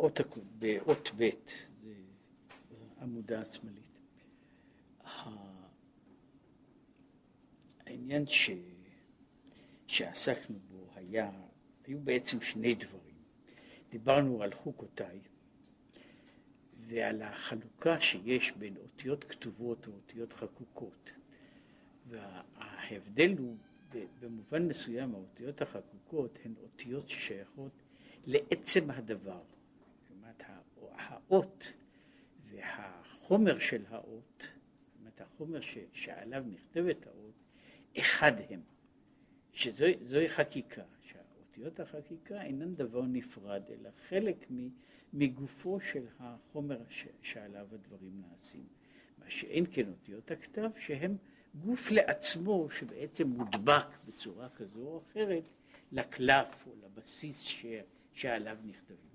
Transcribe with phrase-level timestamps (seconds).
[0.00, 0.20] באות,
[0.58, 1.30] באות ב',
[1.82, 1.94] זה
[3.00, 3.98] עמודה השמאלית.
[7.86, 8.50] העניין ש...
[9.86, 11.30] שעסקנו בו היה,
[11.86, 13.14] היו בעצם שני דברים.
[13.90, 15.20] דיברנו על חוקותיי
[16.86, 21.12] ועל החלוקה שיש בין אותיות כתובות ואותיות חקוקות.
[22.08, 23.56] וההבדל הוא,
[24.20, 27.72] במובן מסוים, האותיות החקוקות הן אותיות ששייכות
[28.26, 29.42] לעצם הדבר.
[30.96, 31.72] האות
[32.50, 37.34] והחומר של האות, זאת אומרת, החומר ש, שעליו נכתבת האות,
[37.98, 38.60] אחד הם.
[39.52, 44.46] שזוהי חקיקה, שהאותיות החקיקה אינן דבר נפרד, אלא חלק
[45.12, 48.66] מגופו של החומר ש, שעליו הדברים נעשים.
[49.18, 51.16] מה שאין כן אותיות הכתב, שהם
[51.54, 55.44] גוף לעצמו שבעצם מודבק בצורה כזו או אחרת
[55.92, 57.66] לקלף או לבסיס ש,
[58.12, 59.09] שעליו נכתבים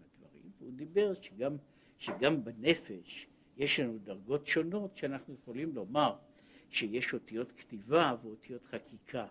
[0.65, 1.57] והוא דיבר שגם,
[1.97, 3.27] שגם בנפש
[3.57, 6.15] יש לנו דרגות שונות שאנחנו יכולים לומר
[6.69, 9.27] שיש אותיות כתיבה ואותיות חקיקה.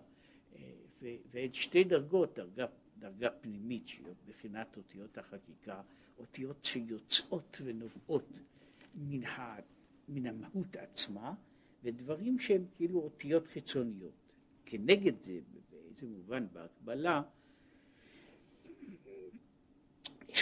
[1.01, 2.65] והן שתי דרגות, דרגה,
[2.99, 5.81] דרגה פנימית שהיא מבחינת אותיות החקיקה,
[6.17, 8.39] אותיות שיוצאות ונובעות
[8.95, 9.59] מן, ה,
[10.09, 11.33] מן המהות עצמה,
[11.83, 14.31] ודברים שהם כאילו אותיות חיצוניות.
[14.65, 15.39] כנגד זה,
[15.71, 17.21] באיזה מובן בהקבלה,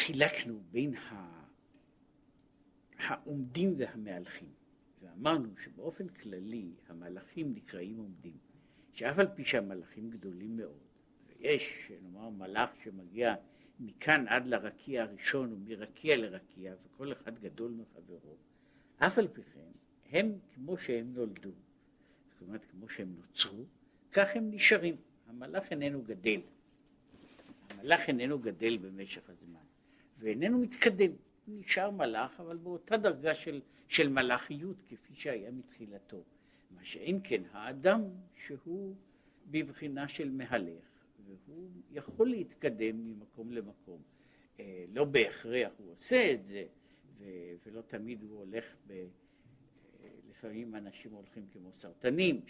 [0.06, 0.94] חילקנו בין
[2.98, 4.50] העומדים והמהלכים,
[5.02, 8.38] ואמרנו שבאופן כללי המהלכים נקראים עומדים.
[8.94, 10.80] שאף על פי שהמלאכים גדולים מאוד,
[11.28, 13.36] ויש, נאמר, מלאך שמגיע
[13.80, 18.36] מכאן עד לרקיע הראשון ומרקיע לרקיע, וכל אחד גדול מחברו,
[18.98, 19.72] אף על פי כן,
[20.12, 21.52] הם כמו שהם נולדו,
[22.32, 23.64] זאת אומרת, כמו שהם נוצרו,
[24.12, 24.96] כך הם נשארים.
[25.28, 26.40] המלאך איננו גדל.
[27.70, 29.64] המלאך איננו גדל במשך הזמן,
[30.24, 31.12] ואיננו מתקדם.
[31.48, 36.24] נשאר מלאך, אבל באותה דרגה של, של מלאכיות כפי שהיה מתחילתו.
[36.72, 38.02] מה שאין כן האדם
[38.36, 38.96] שהוא
[39.52, 40.84] בבחינה של מהלך,
[41.26, 44.02] והוא יכול להתקדם ממקום למקום.
[44.60, 46.66] אה, לא בהכרח הוא עושה את זה,
[47.20, 48.92] ו- ולא תמיד הוא הולך ב...
[48.92, 52.42] אה, לפעמים אנשים הולכים כמו סרטנים,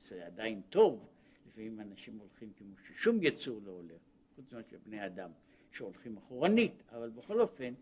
[0.00, 1.08] שזה עדיין טוב,
[1.48, 4.02] לפעמים אנשים הולכים כמו ששום יצור לא הולך,
[4.36, 5.30] חוץ ממה שבני אדם
[5.74, 7.74] שהולכים אחורנית, אבל בכל אופן,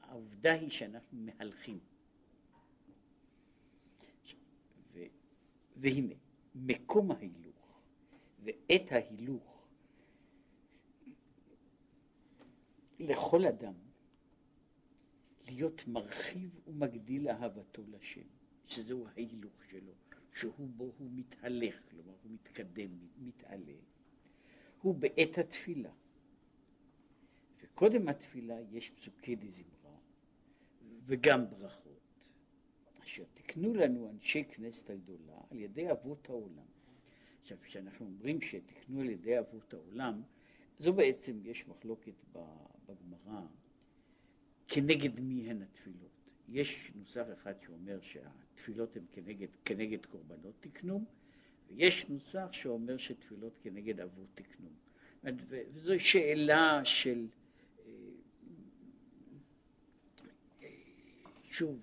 [0.00, 1.78] העובדה היא שאנחנו מהלכים.
[5.76, 6.14] והנה,
[6.54, 7.80] מקום ההילוך
[8.42, 9.66] ועת ההילוך
[12.98, 13.74] לכל אדם
[15.46, 18.26] להיות מרחיב ומגדיל אהבתו לשם,
[18.66, 19.92] שזהו ההילוך שלו,
[20.34, 23.74] שהוא בו הוא מתהלך, כלומר הוא מתקדם, מתעלה,
[24.82, 25.90] הוא בעת התפילה.
[27.78, 29.96] וקודם התפילה יש פסוקי דזמרה
[31.06, 32.00] וגם ברכות.
[33.02, 36.66] אשר תקנו לנו אנשי כנסת הגדולה על ידי אבות העולם.
[37.42, 40.22] עכשיו, כשאנחנו אומרים שתקנו על ידי אבות העולם,
[40.78, 42.12] זו בעצם, יש מחלוקת
[42.86, 43.40] בגמרא
[44.68, 46.30] כנגד מי הן התפילות.
[46.48, 51.04] יש נוסח אחד שאומר שהתפילות הן כנגד, כנגד קורבנות תקנו,
[51.68, 54.68] ויש נוסח שאומר שתפילות כנגד אבות תקנו.
[55.24, 57.26] וזו שאלה של,
[57.88, 57.92] אה,
[60.62, 60.68] אה,
[61.58, 61.80] שוב,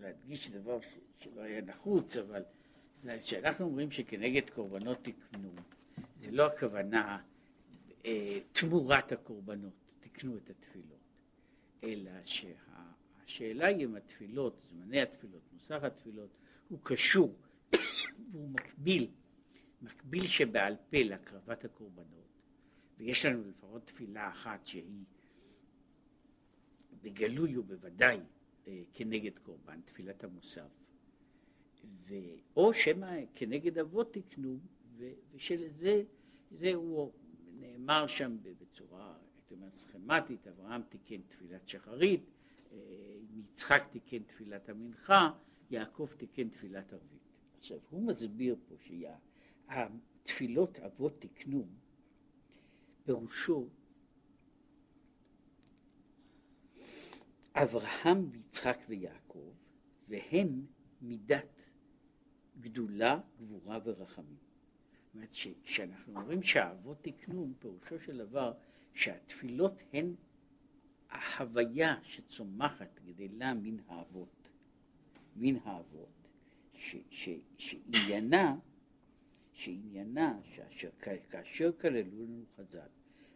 [0.00, 0.78] להדגיש דבר
[1.18, 2.42] שלא היה נחוץ, אבל
[3.20, 5.52] כשאנחנו אומרים שכנגד קורבנות תקנו,
[6.20, 7.22] זה לא הכוונה
[8.04, 10.98] אה, תמורת הקורבנות, תקנו את התפילות,
[11.84, 16.30] אלא שהשאלה היא אם התפילות, זמני התפילות, מוסר התפילות,
[16.68, 17.34] הוא קשור
[18.32, 19.10] והוא מקביל,
[19.82, 22.28] מקביל שבעל פה להקרבת הקורבנות,
[22.98, 25.04] ויש לנו לפחות תפילה אחת שהיא
[27.02, 28.20] בגלוי ובוודאי
[28.94, 30.70] כנגד קורבן, תפילת המוסף,
[32.08, 32.14] ו...
[32.56, 34.58] או שמא כנגד אבות תקנו,
[34.96, 36.02] ושלזה
[36.50, 37.12] זה הוא
[37.60, 42.24] נאמר שם בצורה, הייתי אומר, סכמטית, אברהם תיקן תפילת שחרית,
[42.72, 42.78] אה,
[43.34, 45.30] יצחק תיקן תפילת המנחה,
[45.70, 47.22] יעקב תיקן תפילת ערבית.
[47.58, 48.74] עכשיו, הוא מסביר פה
[49.66, 51.66] שהתפילות אבות תקנו,
[53.04, 53.68] פירושו
[57.54, 59.52] אברהם ויצחק ויעקב,
[60.08, 60.66] והם
[61.00, 61.62] מידת
[62.60, 64.36] גדולה, גבורה ורחמים.
[65.06, 65.30] זאת אומרת,
[65.64, 68.52] כשאנחנו אומרים שהאבות תקנו, פירושו של דבר
[68.94, 70.14] שהתפילות הן
[71.10, 74.48] החוויה שצומחת, גדלה מן האבות,
[75.36, 76.28] מן האבות,
[77.58, 78.56] שעניינה,
[79.52, 80.90] שעניינה, שאשר,
[81.30, 82.88] כאשר כללו לנו חז"ל,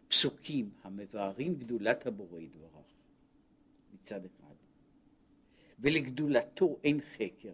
[0.07, 2.98] פסוקים המבארים גדולת הבורא יתברך,
[4.01, 4.55] מצד אחד,
[5.79, 7.53] ולגדולתו אין חקר,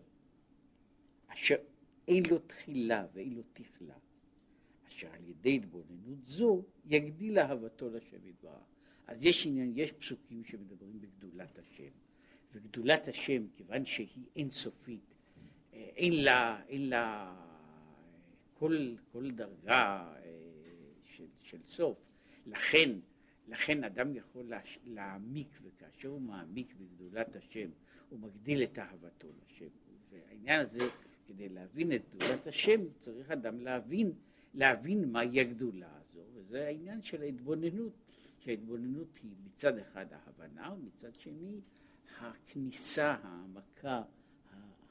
[1.28, 1.56] אשר
[2.08, 3.96] אין לו תחילה ואין לו תכלה,
[4.88, 8.64] אשר על ידי התבוננות זו יגדיל אהבתו לשם יתברך.
[9.08, 11.92] אז יש עניין, יש פסוקים שמדברים בגדולת השם,
[12.54, 15.14] וגדולת השם, כיוון שהיא אינסופית,
[15.74, 17.36] אה, אין לה, אין לה
[18.54, 20.32] כל, כל דרגה אה,
[21.06, 21.98] של, של סוף,
[22.46, 22.90] לכן,
[23.48, 24.52] לכן אדם יכול
[24.86, 27.70] להעמיק, וכאשר הוא מעמיק בגדולת השם,
[28.10, 29.68] הוא מגדיל את אהבתו לשם.
[30.12, 30.88] והעניין הזה,
[31.28, 34.12] כדי להבין את גדולת השם, צריך אדם להבין,
[34.54, 37.94] להבין מהי הגדולה הזו, וזה העניין של ההתבוננות,
[38.40, 41.60] שההתבוננות היא מצד אחד ההבנה, ומצד שני
[42.20, 44.02] הכניסה, העמקה,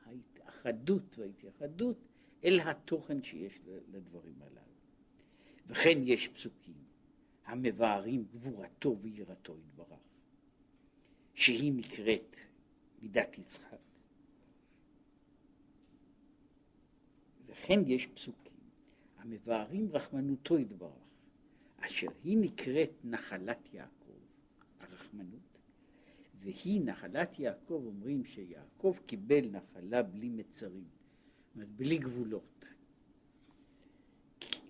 [0.05, 1.97] ההתאחדות וההתייחדות
[2.45, 3.61] אל התוכן שיש
[3.93, 4.61] לדברים הללו.
[5.67, 6.75] וכן יש פסוקים
[7.47, 9.99] המבארים גבורתו ויראתו יתברך,
[11.35, 12.37] שהיא נקראת
[13.03, 13.79] מידת יצחק.
[17.47, 18.45] וכן יש פסוקים
[19.19, 20.93] המבארים רחמנותו יתברך,
[21.81, 24.19] אשר היא נקראת נחלת יעקב,
[24.81, 25.59] הרחמנות,
[26.41, 32.65] והיא נחלת יעקב, אומרים שיעקב קיבל נחלה בלי מצרים, זאת אומרת בלי גבולות.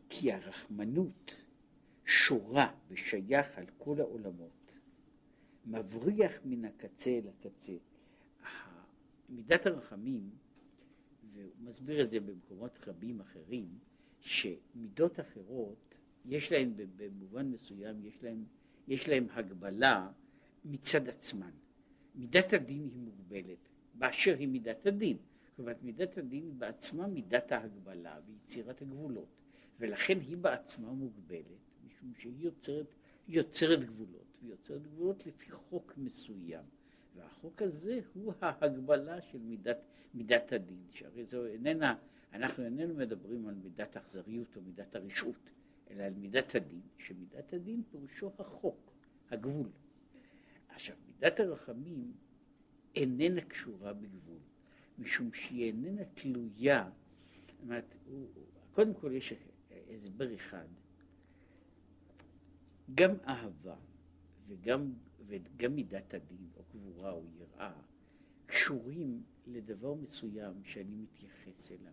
[0.08, 1.34] כי הרחמנות
[2.06, 4.78] שורה ושייך על כל העולמות,
[5.66, 7.72] מבריח מן הקצה אל הקצה.
[9.28, 10.30] מידת הרחמים,
[11.32, 13.68] והוא מסביר את זה במקומות רבים אחרים,
[14.20, 18.44] שמידות אחרות, יש להן במובן מסוים, יש להן,
[18.88, 20.10] יש להן הגבלה
[20.64, 21.50] מצד עצמן.
[22.14, 25.16] מידת הדין היא מוגבלת, באשר היא מידת הדין.
[25.50, 29.28] זאת אומרת, מידת הדין בעצמה מידת ההגבלה ויצירת הגבולות,
[29.80, 31.73] ולכן היא בעצמה מוגבלת,
[32.04, 32.86] משום שהיא יוצרת,
[33.28, 36.64] יוצרת גבולות, והיא יוצרת גבולות לפי חוק מסוים.
[37.16, 39.78] והחוק הזה הוא ההגבלה של מידת,
[40.14, 41.96] מידת הדין, שהרי זו איננה,
[42.32, 45.50] אנחנו איננו מדברים על מידת אכזריות או מידת הרשעות,
[45.90, 48.92] אלא על מידת הדין, שמידת הדין פירושו החוק,
[49.30, 49.68] הגבול.
[50.68, 52.12] עכשיו, מידת הרחמים
[52.94, 54.38] איננה קשורה בגבול,
[54.98, 56.90] משום שהיא איננה תלויה,
[57.46, 57.94] זאת אומרת,
[58.72, 59.34] קודם כל יש
[59.94, 60.66] הסבר אחד,
[62.94, 63.76] גם אהבה
[64.46, 64.92] וגם,
[65.26, 67.72] וגם מידת הדין או גבורה או יראה
[68.46, 71.92] קשורים לדבר מסוים שאני מתייחס אליו.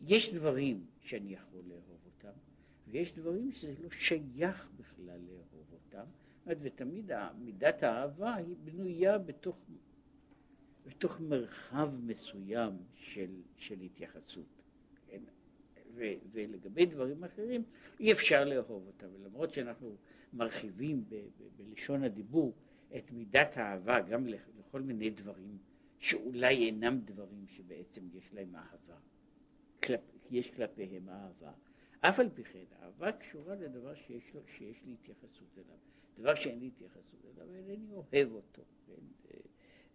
[0.00, 2.38] יש דברים שאני יכול לאהוב אותם,
[2.88, 6.04] ויש דברים שזה לא שייך בכלל לאהוב אותם,
[6.46, 9.56] ותמיד מידת האהבה היא בנויה בתוך,
[10.86, 14.55] בתוך מרחב מסוים של, של התייחסות.
[15.96, 17.62] ו, ולגבי דברים אחרים
[18.00, 19.96] אי אפשר לאהוב אותם, ולמרות שאנחנו
[20.32, 22.54] מרחיבים ב, ב, בלשון הדיבור
[22.96, 25.58] את מידת האהבה גם לכל מיני דברים
[25.98, 28.96] שאולי אינם דברים שבעצם יש להם אהבה,
[29.82, 30.00] כלפ,
[30.30, 31.52] יש כלפיהם אהבה.
[32.00, 35.76] אף על פי כן, אהבה קשורה לדבר שיש, לו, שיש לי התייחסות אליו.
[36.18, 38.62] דבר שאין לי התייחסות אליו, אינני אוהב אותו.
[38.86, 38.92] כן?
[38.92, 39.38] אה,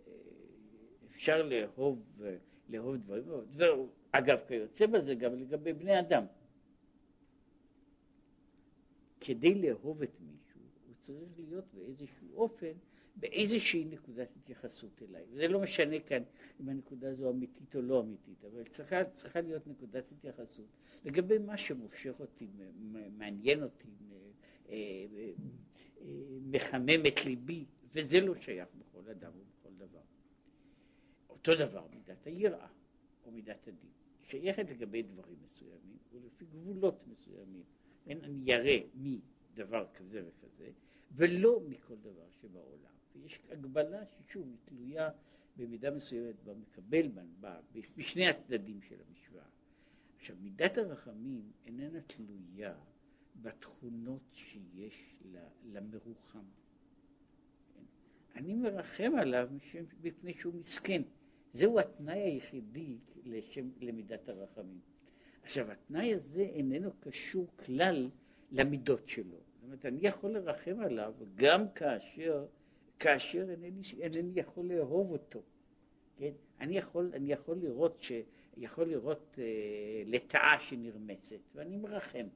[0.07, 0.13] אה,
[1.11, 2.21] אפשר לאהוב,
[2.71, 3.23] לאהוב דברים,
[4.11, 6.25] אגב, כיוצא בזה גם לגבי בני אדם.
[9.19, 12.71] כדי לאהוב את מישהו, הוא צריך להיות באיזשהו אופן,
[13.15, 15.23] באיזושהי נקודת התייחסות אליי.
[15.33, 16.23] זה לא משנה כאן
[16.61, 20.65] אם הנקודה הזו אמיתית או לא אמיתית, אבל צריכה, צריכה להיות נקודת התייחסות
[21.05, 22.47] לגבי מה שמושך אותי,
[23.17, 23.87] מעניין אותי,
[24.69, 25.05] אה,
[26.41, 29.99] מחמם את ליבי, וזה לא שייך בכל אדם ובכל דבר.
[31.41, 32.67] אותו דבר מידת היראה
[33.25, 33.89] או מידת הדין,
[34.23, 37.63] שייכת לגבי דברים מסוימים ולפי גבולות מסוימים.
[38.07, 40.69] אין אני ירא מדבר כזה וכזה,
[41.11, 42.91] ולא מכל דבר שבעולם.
[43.15, 45.09] ויש הגבלה ששוב היא תלויה
[45.57, 47.07] במידה מסוימת במקבל,
[47.97, 49.45] בשני הצדדים של המשוואה.
[50.17, 52.75] עכשיו, מידת הרחמים איננה תלויה
[53.41, 55.23] בתכונות שיש
[55.65, 56.45] למרוחם.
[58.35, 59.49] אני מרחם עליו
[60.03, 61.01] מפני שהוא מסכן.
[61.53, 64.79] זהו התנאי היחידי לשם, למידת הרחמים.
[65.43, 68.09] עכשיו, התנאי הזה איננו קשור כלל
[68.51, 69.37] למידות שלו.
[69.37, 72.45] זאת אומרת, אני יכול לרחם עליו גם כאשר,
[72.99, 75.41] כאשר אינני, אינני יכול לאהוב אותו.
[76.17, 76.31] כן?
[76.59, 78.11] אני יכול, אני יכול לראות, ש,
[78.57, 79.43] יכול לראות אה,
[80.05, 82.27] לטאה שנרמסת, ואני מרחם.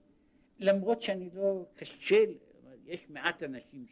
[0.59, 2.23] למרות שאני לא, קשה,
[2.85, 3.85] יש מעט אנשים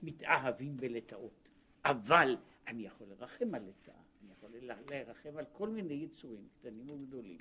[0.00, 1.48] שמתאהבים בלטאות,
[1.84, 4.50] אבל אני יכול לרחם על לטאה, אני יכול
[4.90, 7.38] לרחם על כל מיני יצורים קטנים וגדולים,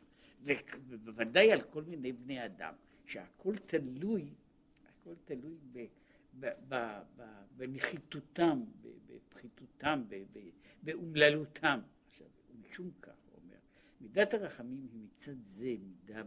[0.88, 2.74] ובוודאי על כל מיני בני אדם,
[3.06, 4.34] שהכל תלוי,
[4.88, 5.86] הכל תלוי ב,
[6.40, 7.24] ב, ב, ב, ב,
[7.58, 8.64] במחיתותם,
[9.08, 10.04] בפחיתותם,
[10.84, 11.80] באומללותם.
[12.10, 12.28] עכשיו,
[12.60, 13.58] משום כך, הוא אומר,
[14.02, 16.24] מידת הרחמים היא מצד זה מידה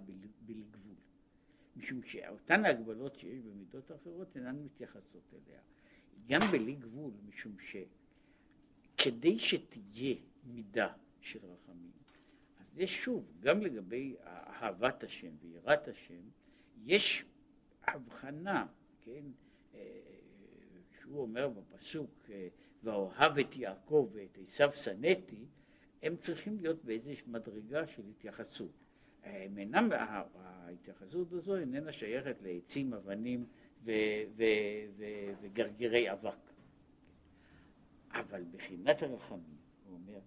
[0.46, 0.94] בלי גבול.
[1.76, 5.60] משום שאותן ההגבלות שיש במידות האחרות אינן מתייחסות אליה.
[6.26, 7.56] גם בלי גבול, משום
[8.96, 11.90] שכדי שתהיה מידה של רחמים,
[12.60, 16.22] אז יש שוב, גם לגבי אהבת השם ויראת השם,
[16.84, 17.24] יש
[17.86, 18.66] הבחנה,
[19.00, 19.24] כן,
[19.74, 19.80] אה,
[21.00, 22.48] שהוא אומר בפסוק, אה,
[22.82, 25.44] ואוהב את יעקב ואת עשיו שנאתי,
[26.02, 28.72] הם צריכים להיות באיזושהי מדרגה של התייחסות.
[29.22, 29.88] הם אינם,
[30.34, 33.46] ההתייחסות הזו איננה שייכת לעצים, אבנים
[33.84, 33.92] ו,
[34.36, 34.44] ו,
[34.96, 35.04] ו,
[35.40, 36.50] וגרגירי אבק.
[38.10, 39.59] אבל בחינת הרחמים,
[39.90, 40.20] הוא אומר,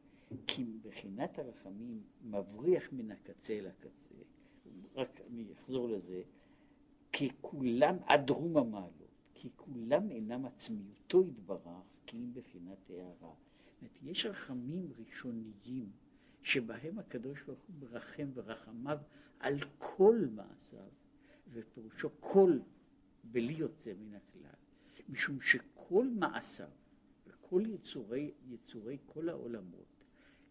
[0.47, 4.15] כי בחינת הרחמים מבריח מן הקצה אל הקצה,
[4.95, 6.21] רק אני אחזור לזה,
[7.11, 13.33] כי כולם עד רום המעלות, כי כולם אינם עצמיותו יתברך, כי אם בחינת הערה.
[14.03, 15.91] יש רחמים ראשוניים
[16.41, 18.97] שבהם הקדוש ברוך הוא מרחם ורחמיו
[19.39, 20.89] על כל מעשיו,
[21.51, 22.59] ופירושו כל
[23.23, 24.59] בלי יוצא מן הכלל,
[25.09, 26.69] משום שכל מעשיו
[27.53, 30.03] וכל יצורי, יצורי כל העולמות,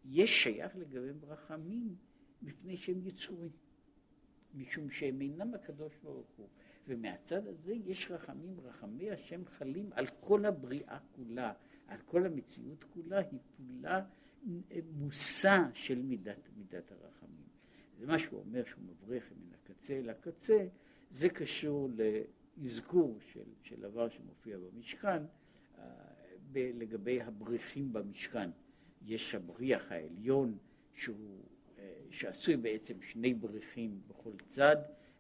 [0.05, 1.95] יש שייך לגביהם רחמים
[2.43, 3.51] מפני שהם יצורים,
[4.55, 6.49] משום שהם אינם הקדוש ברוך הוא.
[6.89, 11.53] ומהצד הזה יש רחמים, רחמי השם חלים על כל הבריאה כולה,
[11.87, 14.05] על כל המציאות כולה, היא פעולה
[14.93, 17.47] מושא של מידת, מידת הרחמים.
[17.99, 20.67] זה מה שהוא אומר שהוא מבריח מן הקצה אל הקצה,
[21.11, 21.89] זה קשור
[22.59, 25.23] לאזכור של, של דבר שמופיע במשכן
[25.79, 26.12] אה,
[26.53, 28.51] ב, לגבי הבריחים במשכן.
[29.07, 30.59] יש הבריח העליון
[30.95, 31.45] שהוא,
[31.79, 34.77] אה, שעשוי בעצם שני בריחים בכל צד,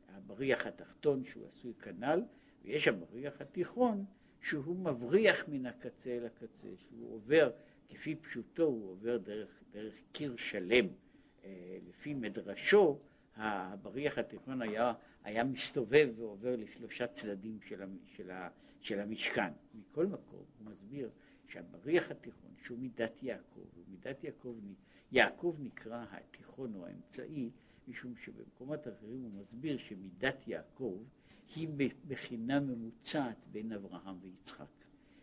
[0.08, 2.22] הבריח התחתון שהוא עשוי כנ"ל,
[2.64, 4.04] ויש הבריח התיכון
[4.40, 7.50] שהוא מבריח מן הקצה אל הקצה, שהוא עובר
[7.88, 10.86] כפי פשוטו הוא עובר דרך, דרך קיר שלם.
[11.44, 12.98] אה, לפי מדרשו,
[13.36, 14.92] הבריח התיכון היה,
[15.24, 17.82] היה מסתובב ועובר לשלושה צדדים של,
[18.16, 18.30] של,
[18.80, 19.52] של המשכן.
[19.74, 21.10] מכל מקום הוא מסביר
[21.48, 24.56] שהבריח התיכון, שהוא מידת יעקב, ומידת יעקב,
[25.12, 27.50] יעקב נקרא התיכון או האמצעי,
[27.88, 31.02] משום שבמקומות אחרים הוא מסביר שמידת יעקב
[31.54, 31.68] היא
[32.08, 34.66] בחינה ממוצעת בין אברהם ויצחק.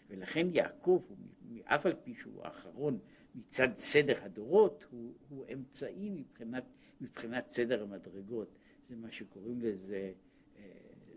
[0.09, 1.03] ולכן יעקב,
[1.63, 2.99] אף על פי שהוא האחרון
[3.35, 6.63] מצד סדר הדורות, הוא, הוא אמצעי מבחינת,
[7.01, 8.58] מבחינת סדר המדרגות.
[8.89, 10.11] זה מה שקוראים לזה,
[10.57, 10.63] אה,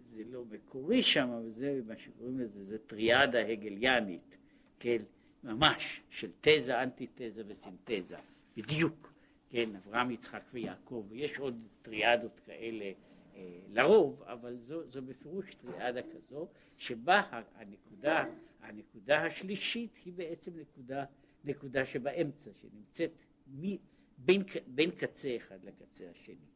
[0.02, 4.36] זה לא מקורי שם, אבל זה מה שקוראים לזה, זה טריאדה הגליאנית,
[4.78, 5.02] כן,
[5.44, 8.16] ממש, של תזה, אנטי-תזה וסינתזה,
[8.56, 9.12] בדיוק,
[9.50, 12.92] כן, אברהם, יצחק ויעקב, ויש עוד טריאדות כאלה
[13.34, 16.48] אה, לרוב, אבל זו, זו בפירוש טריאדה כזו,
[16.78, 18.24] שבה הנקודה,
[18.60, 21.04] הנקודה השלישית היא בעצם נקודה,
[21.44, 23.10] נקודה שבאמצע, שנמצאת
[23.46, 23.76] מ,
[24.18, 26.51] בין, בין קצה אחד לקצה השני.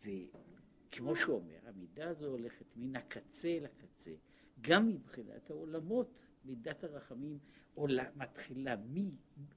[0.00, 4.14] וכמו שהוא אומר, המידה הזו הולכת מן הקצה לקצה,
[4.60, 6.10] גם מבחינת העולמות,
[6.44, 7.38] מידת הרחמים
[7.74, 8.74] עולה, מתחילה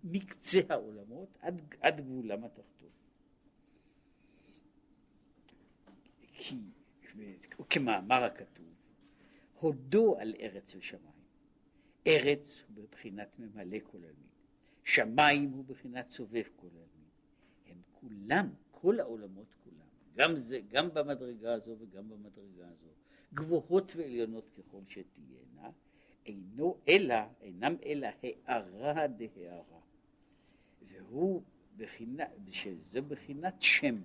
[0.03, 2.89] מקצה העולמות עד, עד גבולם התחתון.
[6.33, 6.57] כי,
[7.69, 8.73] כמאמר הכתוב,
[9.59, 11.19] הודו על ארץ ושמיים.
[12.07, 14.29] ארץ הוא בבחינת ממלא כל עלמין,
[14.83, 17.09] שמיים הוא בבחינת סובב כל עלמין.
[17.65, 19.78] הם כולם, כל העולמות כולם,
[20.15, 22.89] גם, זה, גם במדרגה הזו וגם במדרגה הזו,
[23.33, 25.69] גבוהות ועליונות ככל שתהיינה,
[26.25, 29.79] אינו אלא, אינם אלא הארה דהארה.
[30.87, 31.43] והוא
[31.77, 33.95] בחינה, שזה בחינת שם.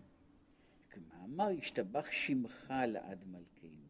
[0.90, 3.84] כמאמר ישתבח שמך לעד מלכנו.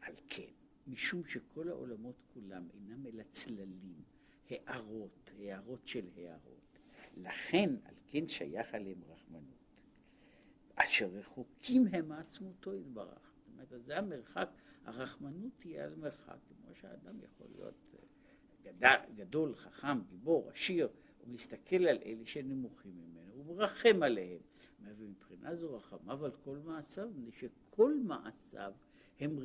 [0.00, 0.52] על כן,
[0.86, 4.02] משום שכל העולמות כולם אינם אלא צללים,
[4.50, 6.78] הערות, הערות של הערות.
[7.16, 9.57] לכן, על כן שייך עליהם רחמנות.
[10.84, 13.32] אשר רחוקים הם מעצמותו יתברך.
[13.36, 14.48] זאת אומרת, זה המרחק,
[14.84, 17.98] הרחמנות תהיה על מרחק, כמו שהאדם יכול להיות אה,
[18.62, 24.40] גדל, גדול, חכם, גיבור, עשיר, הוא מסתכל על אלה שנמוכים ממנו, הוא מרחם עליהם.
[24.96, 28.72] ומבחינה זו רחמיו על כל מעשיו, מפני שכל מעשיו
[29.20, 29.38] הם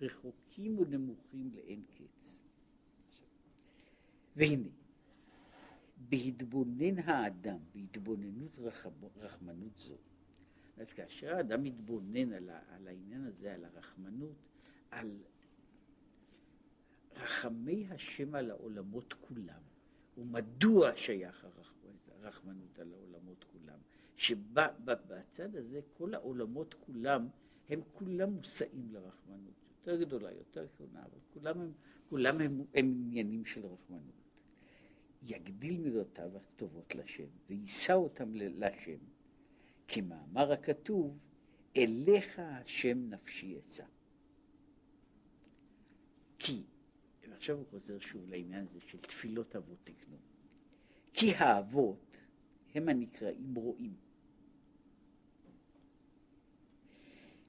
[0.00, 2.34] רחוקים ונמוכים לאין קץ.
[4.36, 4.68] והנה,
[6.08, 8.58] בהתבונן האדם, בהתבוננות
[9.16, 9.96] רחמנות זו,
[10.80, 14.36] אז כאשר האדם מתבונן על, על העניין הזה, על הרחמנות,
[14.90, 15.10] על
[17.16, 19.60] רחמי השם על העולמות כולם,
[20.18, 21.46] ומדוע שייך
[22.22, 23.78] הרחמנות על העולמות כולם,
[24.16, 27.28] שבצד הזה כל העולמות כולם
[27.68, 29.54] הם כולם מושאים לרחמנות.
[29.78, 31.72] יותר גדולה, יותר קטנה, אבל כולם הם,
[32.08, 34.20] כולם הם, הם עניינים של רחמנות.
[35.22, 38.98] יגדיל מידותיו הטובות לשם, ויישא אותם לשם,
[39.92, 41.18] כמאמר הכתוב,
[41.76, 43.84] אליך השם נפשי אשא.
[46.38, 46.62] כי,
[47.28, 50.16] ועכשיו הוא חוזר שוב לעניין הזה של תפילות אבות תקנו,
[51.12, 52.16] כי האבות
[52.74, 53.94] הם הנקראים רועים.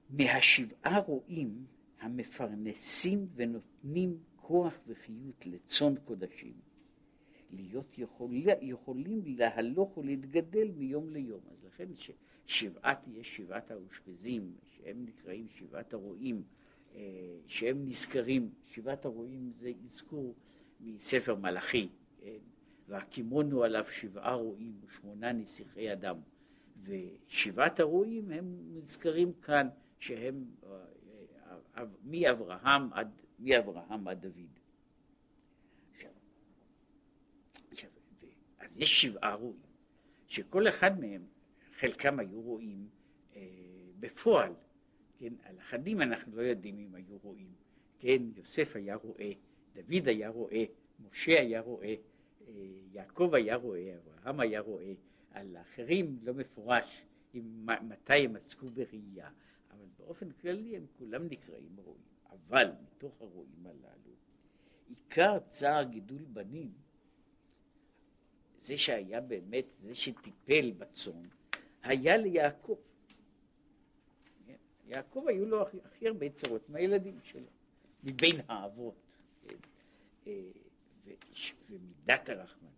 [0.09, 1.65] מהשבעה רועים
[1.99, 6.53] המפרנסים ונותנים כוח וחיות לצאן קודשים,
[7.51, 8.31] להיות יכול,
[8.61, 11.41] יכולים להלוך ולהתגדל מיום ליום.
[11.51, 11.95] אז לכן
[12.45, 16.43] שבעת, יש שבעת האושפזים, שהם נקראים שבעת הרועים,
[16.95, 17.01] אה,
[17.47, 20.35] שהם נזכרים, שבעת הרועים זה אזכור
[20.79, 21.89] מספר מלאכי,
[22.21, 22.37] כן?
[22.87, 26.17] והקימונו עליו שבעה רועים ושמונה נסיכי אדם,
[26.83, 29.67] ושבעת הרועים הם נזכרים כאן
[29.99, 30.85] שהם אה,
[31.77, 34.59] אה, מאברהם עד, מאברהם עד דוד.
[38.59, 39.59] אז יש שבעה רועים,
[40.27, 41.21] שכל אחד מהם,
[41.81, 42.89] חלקם היו רועים
[43.35, 43.41] אה,
[43.99, 44.53] בפועל,
[45.17, 47.53] כן, על אחדים אנחנו לא יודעים אם היו רועים,
[47.99, 49.29] כן, יוסף היה רועה,
[49.73, 50.59] דוד היה רועה,
[50.99, 51.95] משה היה רועה, אה,
[52.91, 54.93] יעקב היה רועה, אברהם היה רועה,
[55.31, 59.29] על האחרים לא מפורש עם, מתי הם עסקו בראייה,
[59.71, 64.15] אבל באופן כללי הם כולם נקראים רועים, אבל מתוך הרועים הללו,
[64.89, 66.71] עיקר צער גידול בנים,
[68.61, 71.27] זה שהיה באמת, זה שטיפל בצאן,
[71.83, 72.75] היה ליעקב.
[74.87, 77.47] יעקב היו לו הכי, הכי הרבה צרות מהילדים שלו,
[78.03, 78.95] מבין האבות.
[79.47, 79.55] כן?
[80.27, 80.41] אה,
[81.69, 82.71] ומידת הרחמנות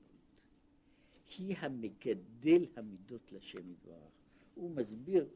[1.38, 4.12] היא המגדל המידות לשם יתברך.
[4.56, 5.28] הוא מסביר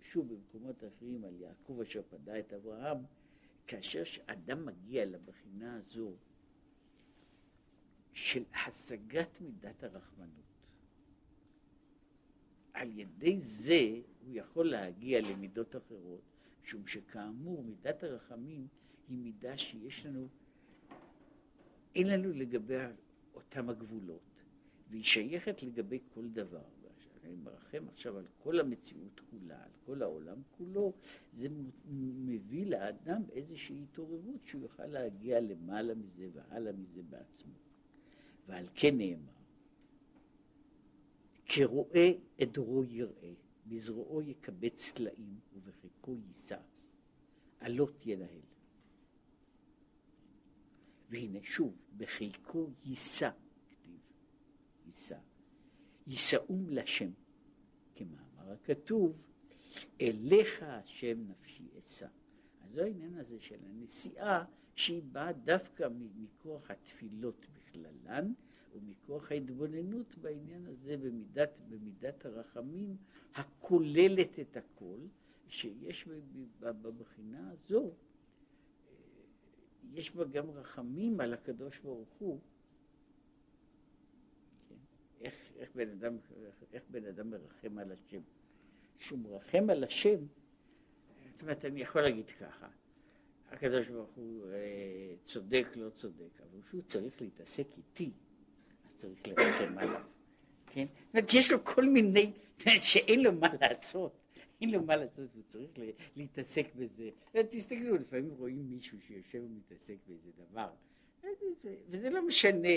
[0.00, 2.98] שוב במקומות אחרים על יעקב אשר פדה את אברהם,
[3.66, 6.12] כאשר אדם מגיע לבחינה הזו
[8.12, 10.55] של השגת מידת הרחמנות,
[12.76, 16.20] על ידי זה הוא יכול להגיע למידות אחרות,
[16.64, 18.66] משום שכאמור מידת הרחמים
[19.08, 20.28] היא מידה שיש לנו,
[21.94, 22.74] אין לנו לגבי
[23.34, 24.42] אותם הגבולות,
[24.90, 26.62] והיא שייכת לגבי כל דבר.
[27.24, 30.92] אני מרחם עכשיו על כל המציאות כולה, על כל העולם כולו,
[31.38, 31.48] זה
[32.26, 37.52] מביא לאדם איזושהי התעוררות שהוא יוכל להגיע למעלה מזה והלאה מזה בעצמו.
[38.48, 39.35] ועל כן נאמר,
[41.46, 43.32] כרואה עדרו יראה,
[43.66, 46.58] בזרועו יקבץ טלאים ובחיקו יישא,
[47.60, 48.40] עלות ינהל.
[51.08, 53.30] והנה שוב, בחיקו יישא,
[53.68, 54.00] כתיב,
[54.86, 55.18] יישא.
[56.06, 57.10] יישאום לשם,
[57.94, 59.22] כמאמר הכתוב,
[60.00, 62.08] אליך השם נפשי אשא.
[62.60, 68.32] אז זה העניין הזה של הנסיעה, שהיא באה דווקא מכוח התפילות בכללן,
[68.76, 72.96] ומכוח ההתבוננות בעניין הזה במידת, במידת הרחמים
[73.34, 74.98] הכוללת את הכל,
[75.48, 76.08] שיש
[76.60, 77.90] בבחינה הזו, אה,
[79.92, 82.40] יש בה גם רחמים על הקדוש ברוך הוא.
[84.68, 84.74] כן?
[85.20, 86.18] איך, איך, בן אדם,
[86.72, 88.20] איך בן אדם מרחם על השם?
[88.98, 90.26] כשהוא מרחם על השם,
[91.32, 92.68] זאת אומרת, אני יכול להגיד ככה,
[93.50, 98.12] הקדוש ברוך הוא אה, צודק, לא צודק, אבל כשהוא צריך להתעסק איתי,
[98.96, 100.02] צריך לרחם עליו,
[100.66, 100.86] כן?
[100.86, 102.32] זאת אומרת, יש לו כל מיני,
[102.80, 104.12] שאין לו מה לעשות,
[104.60, 105.70] אין לו מה לעשות, הוא צריך
[106.16, 107.10] להתעסק בזה.
[107.50, 110.70] תסתכלו, לפעמים רואים מישהו שיושב ומתעסק באיזה דבר,
[111.88, 112.68] וזה לא משנה,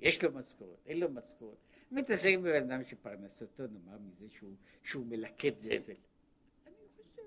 [0.00, 1.56] יש לו משכורת, אין לו משכורת.
[1.90, 5.74] מתעסק בבן אדם שפרנסתו, נאמר מזה שהוא, שהוא מלקט זבל.
[6.66, 7.22] אני חושב,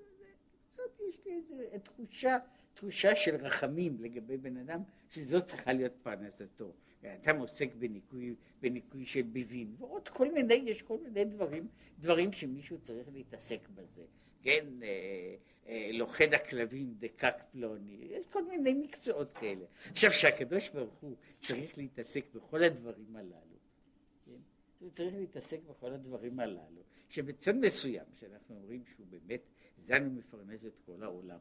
[0.76, 2.38] זאת יש לי איזו תחושה,
[2.74, 6.74] תחושה של רחמים לגבי בן אדם, שזאת צריכה להיות פרנסתו.
[7.06, 11.68] אדם עוסק בניקוי, בניקוי של ביבים, ועוד כל מיני, יש כל מיני דברים,
[12.00, 14.04] דברים שמישהו צריך להתעסק בזה.
[14.42, 15.36] כן, אה,
[15.68, 19.66] אה, לוכד הכלבים דקק פלוני, יש כל מיני מקצועות כאלה.
[19.92, 23.58] עכשיו, שהקדוש ברוך הוא צריך להתעסק בכל הדברים הללו,
[24.26, 24.32] כן?
[24.80, 29.42] הוא צריך להתעסק בכל הדברים הללו, שבצד מסוים, שאנחנו אומרים שהוא באמת
[29.78, 31.40] זן ומפרנס את כל העולם,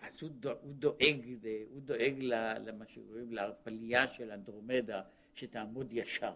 [0.00, 1.24] אז הוא, דואג, הוא דואג,
[1.70, 5.02] הוא דואג למה שקוראים להרפליה של אנדרומדה
[5.34, 6.34] שתעמוד ישר,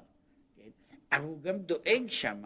[0.57, 0.71] כן?
[1.13, 2.43] אבל הוא גם דואג שם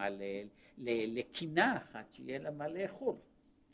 [0.78, 3.16] לקינה אחת שיהיה לה מה לאכול.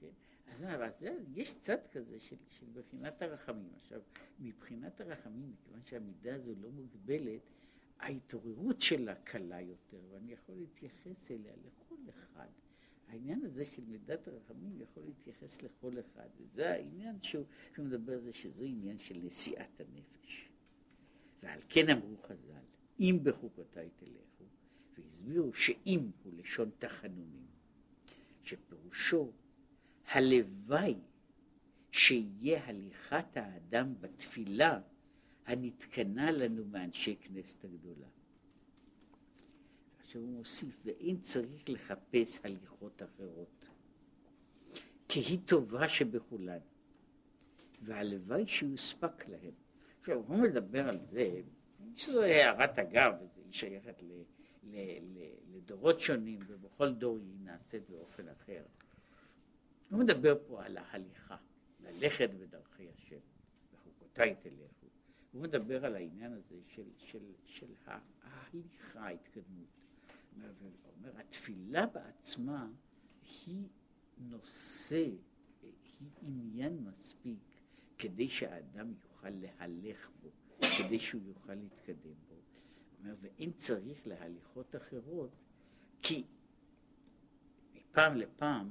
[0.01, 0.07] כן?
[0.47, 3.71] אז, אז יש צד כזה של, של בחינת הרחמים.
[3.77, 4.01] עכשיו,
[4.41, 7.41] מבחינת הרחמים, מכיוון שהמידה הזו לא מוגבלת,
[8.01, 12.49] ההתעוררות שלה קלה יותר, ואני יכול להתייחס אליה לכל אחד
[13.11, 17.45] העניין הזה של מידת הרחמים יכול להתייחס לכל אחד, וזה העניין שהוא,
[17.75, 20.49] שהוא מדבר על זה שזה עניין של נשיאת הנפש.
[21.43, 22.65] ועל כן אמרו חז"ל,
[23.01, 24.45] אם בחוקותיי תלכו,
[24.99, 27.47] והסבירו שאם הוא לשון תחנונים,
[28.43, 29.33] שפירושו
[30.07, 30.95] הלוואי
[31.91, 34.81] שיהיה הליכת האדם בתפילה
[35.47, 38.07] הנתקנה לנו מאנשי כנסת הגדולה.
[40.11, 43.69] עכשיו הוא מוסיף, ואין צריך לחפש הליכות אחרות,
[45.09, 46.59] כי היא טובה שבכולן,
[47.83, 49.53] והלוואי שיוספק להם.
[50.01, 51.41] עכשיו הוא מדבר על זה,
[51.97, 54.23] שזו הערת אגב, היא שייכת ל,
[54.65, 58.63] ל, ל, לדורות שונים, ובכל דור היא נעשית באופן אחר.
[59.91, 61.37] הוא מדבר פה על ההליכה,
[61.81, 63.21] ללכת בדרכי השם,
[63.73, 64.87] בחוקותיי תלכו.
[65.33, 69.80] הוא מדבר על העניין הזה של, של, של ההליכה, ההתקדמות.
[70.61, 72.69] הוא אומר, התפילה בעצמה
[73.47, 73.69] היא
[74.19, 75.07] נושא,
[75.63, 77.39] היא עניין מספיק
[77.99, 80.29] כדי שהאדם יוכל להלך בו,
[80.79, 82.35] כדי שהוא יוכל להתקדם בו.
[83.01, 85.31] אומר, ואין צריך להליכות אחרות,
[86.03, 86.25] כי
[87.75, 88.69] מפעם לפעם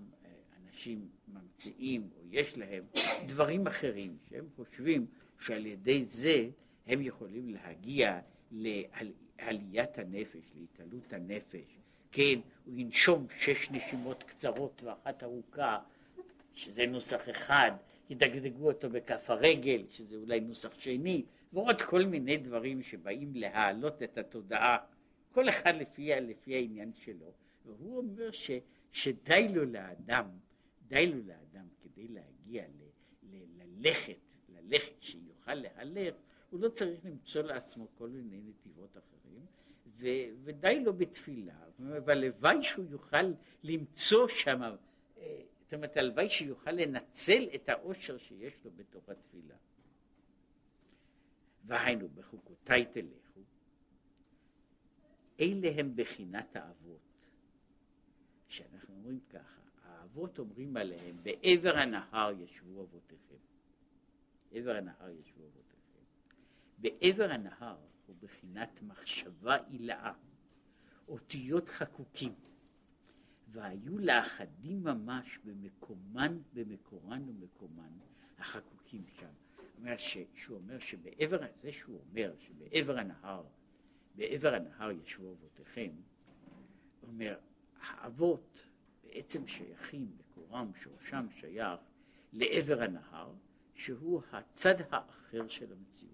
[0.57, 2.83] אנשים ממציאים או יש להם
[3.27, 5.07] דברים אחרים שהם חושבים
[5.39, 6.49] שעל ידי זה
[6.87, 8.19] הם יכולים להגיע
[9.41, 11.77] לעליית הנפש, להתעלות הנפש.
[12.11, 15.79] כן, הוא ינשום שש נשימות קצרות ואחת ארוכה,
[16.53, 17.71] שזה נוסח אחד,
[18.09, 21.23] ידגדגו אותו בכף הרגל, שזה אולי נוסח שני,
[21.53, 24.77] ועוד כל מיני דברים שבאים להעלות את התודעה,
[25.31, 27.31] כל אחד לפי, לפי העניין שלו.
[27.65, 28.51] והוא אומר ש,
[28.91, 30.25] שדי לו לאדם
[30.89, 32.83] די לו לאדם כדי להגיע ל,
[33.23, 34.17] ל, ללכת,
[34.49, 36.15] ללכת, שיוכל להלך,
[36.49, 39.45] הוא לא צריך למצוא לעצמו כל מיני נתיבות אחרים,
[39.87, 40.07] ו,
[40.43, 43.33] ודי לו בתפילה, והלוואי שהוא יוכל
[43.63, 49.55] למצוא שם, אה, זאת אומרת, הלוואי שיוכל לנצל את העושר שיש לו בתוך התפילה.
[51.65, 53.41] והיינו, בחוקותיי תלכו,
[55.39, 56.99] אלה הם בחינת האבות.
[58.47, 63.35] שאנחנו אומרים ככה, האבות אומרים עליהם, בעבר הנהר ישבו אבותיכם.
[64.51, 65.68] עבר הנהר ישבו אבותיכם.
[66.81, 70.13] בעבר הנהר הוא בחינת מחשבה עילאה,
[71.07, 72.33] אותיות חקוקים,
[73.51, 77.91] והיו לאחדים ממש במקומן, במקורן ומקומן,
[78.37, 79.29] החקוקים שם.
[79.77, 83.43] אומר ש, שהוא אומר שבעבר, זה שהוא אומר שבעבר הנהר,
[84.15, 85.91] בעבר הנהר ישבו אבותיכם,
[87.01, 87.39] הוא אומר,
[87.81, 88.65] האבות
[89.03, 91.79] בעצם שייכים, מקורם, שורשם שייך
[92.33, 93.33] לעבר הנהר,
[93.75, 96.08] שהוא הצד האחר של המציאות.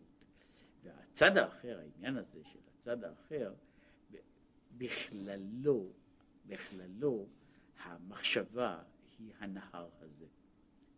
[1.15, 3.53] והצד האחר, העניין הזה של הצד האחר,
[4.77, 5.87] בכללו,
[6.47, 7.27] בכללו
[7.83, 8.83] המחשבה
[9.19, 10.25] היא הנהר הזה.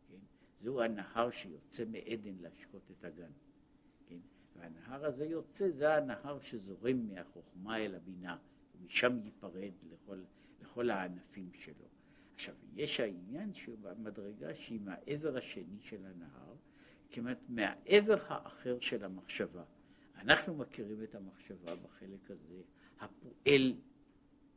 [0.10, 0.17] כן?
[0.60, 3.32] זהו הנהר שיוצא מעדן להשקות את הגן.
[4.10, 4.19] כן?
[4.56, 8.38] והנהר הזה יוצא, זה הנהר שזורם מהחוכמה אל הבינה,
[8.75, 10.19] ומשם ייפרד לכל,
[10.62, 11.86] לכל הענפים שלו.
[12.36, 16.56] עכשיו, יש העניין שהוא במדרגה שהיא מהעבר השני של הנהר,
[17.12, 19.63] כמעט מהעבר האחר של המחשבה.
[20.17, 22.62] אנחנו מכירים את המחשבה בחלק הזה,
[22.99, 23.73] הפועל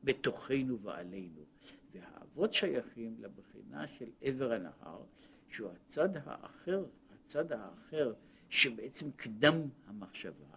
[0.05, 1.45] בתוכנו ועלינו,
[1.93, 5.03] והאבות שייכים לבחינה של עבר הנהר,
[5.49, 8.15] שהוא הצד האחר, הצד האחר
[8.49, 10.57] שבעצם קדם המחשבה,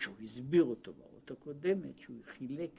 [0.00, 2.70] שהוא הסביר אותו באות הקודמת, שהוא חילק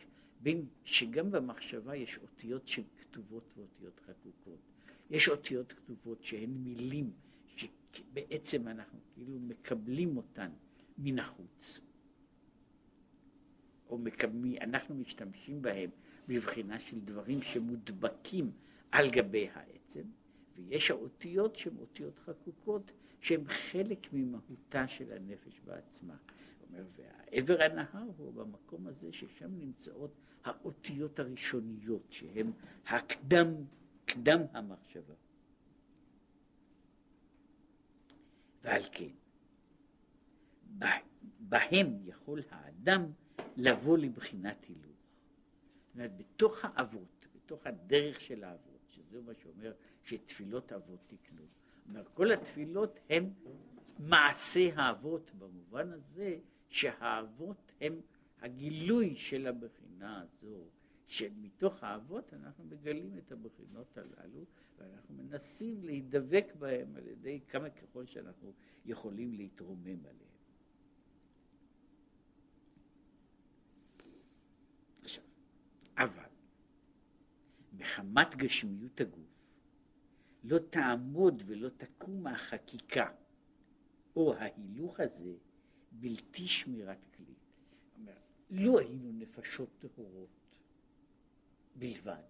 [0.41, 4.59] בין שגם במחשבה יש אותיות שהן כתובות ואותיות חקוקות.
[5.09, 7.11] יש אותיות כתובות שהן מילים
[7.55, 10.49] שבעצם אנחנו כאילו מקבלים אותן
[10.97, 11.79] מן החוץ.
[13.89, 15.89] או מקבלים, אנחנו משתמשים בהם
[16.27, 18.51] בבחינה של דברים שמודבקים
[18.91, 20.03] על גבי העצם,
[20.55, 26.15] ויש האותיות שהן אותיות חקוקות שהן חלק ממהותה של הנפש בעצמה.
[26.75, 30.11] אומר, והעבר הנהר הוא במקום הזה ששם נמצאות
[30.43, 32.51] האותיות הראשוניות שהן
[32.87, 33.53] הקדם,
[34.05, 35.13] קדם המחשבה.
[38.63, 39.09] ועל כן,
[41.39, 43.05] בהם יכול האדם
[43.57, 44.85] לבוא לבחינת הילוך.
[44.85, 51.41] זאת אומרת, בתוך האבות, בתוך הדרך של האבות, שזה מה שאומר שתפילות אבות תקנו.
[51.41, 53.29] זאת אומרת, כל התפילות הן
[53.99, 58.01] מעשה האבות במובן הזה שהאבות הם
[58.41, 60.65] הגילוי של הבחינה הזו,
[61.07, 64.45] שמתוך האבות אנחנו מגלים את הבחינות הללו,
[64.77, 68.53] ואנחנו מנסים להידבק בהם על ידי כמה ככל שאנחנו
[68.85, 70.35] יכולים להתרומם עליהם.
[75.03, 75.23] עכשיו,
[75.97, 76.29] אבל
[77.77, 79.35] מחמת גשמיות הגוף,
[80.43, 83.11] לא תעמוד ולא תקום החקיקה
[84.15, 85.33] או ההילוך הזה
[85.91, 87.33] בלתי שמירת כלי.
[88.49, 90.59] לא היינו נפשות טהורות
[91.75, 92.23] בלבד,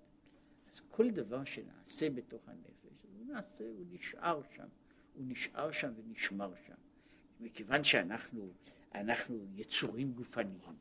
[0.71, 4.67] אז כל דבר שנעשה בתוך הנפש, הוא נעשה, הוא נשאר שם,
[5.13, 6.75] הוא נשאר שם ונשמר שם.
[7.39, 8.53] מכיוון שאנחנו
[8.95, 10.75] אנחנו יצורים גופניים,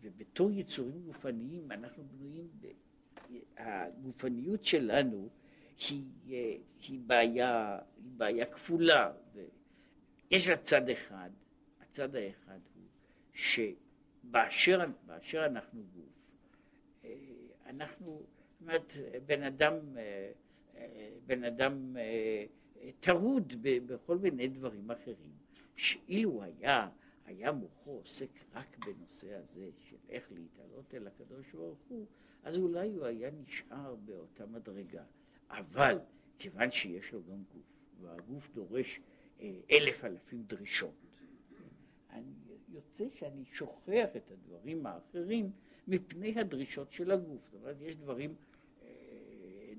[0.00, 2.48] ובתור יצורים גופניים אנחנו בנויים,
[3.56, 5.28] הגופניות שלנו
[5.88, 6.02] היא,
[6.80, 9.12] היא, בעיה, היא בעיה כפולה.
[10.30, 11.30] יש לה צד אחד,
[11.80, 12.84] הצד האחד הוא
[13.32, 14.84] שבאשר
[15.34, 16.04] אנחנו גוף,
[17.04, 17.14] אה,
[17.66, 18.92] אנחנו, זאת אומרת,
[19.26, 20.30] בן אדם, אה,
[20.76, 21.96] אה, בן אדם
[23.00, 25.30] טרוד בכל מיני דברים אחרים,
[25.76, 26.88] שאילו היה,
[27.28, 32.06] היה מוחו עוסק רק בנושא הזה של איך להתעלות אל הקדוש ברוך הוא,
[32.42, 35.04] אז אולי הוא היה נשאר באותה מדרגה.
[35.50, 35.98] אבל
[36.38, 37.62] כיוון שיש לו גם גוף,
[38.00, 39.00] והגוף דורש
[39.40, 40.94] אה, אלף אלפים דרישות,
[42.10, 42.32] אני
[42.68, 45.50] יוצא שאני שוכח את הדברים האחרים
[45.88, 47.40] מפני הדרישות של הגוף.
[47.44, 48.34] זאת אומרת, יש דברים,
[48.82, 48.88] אה,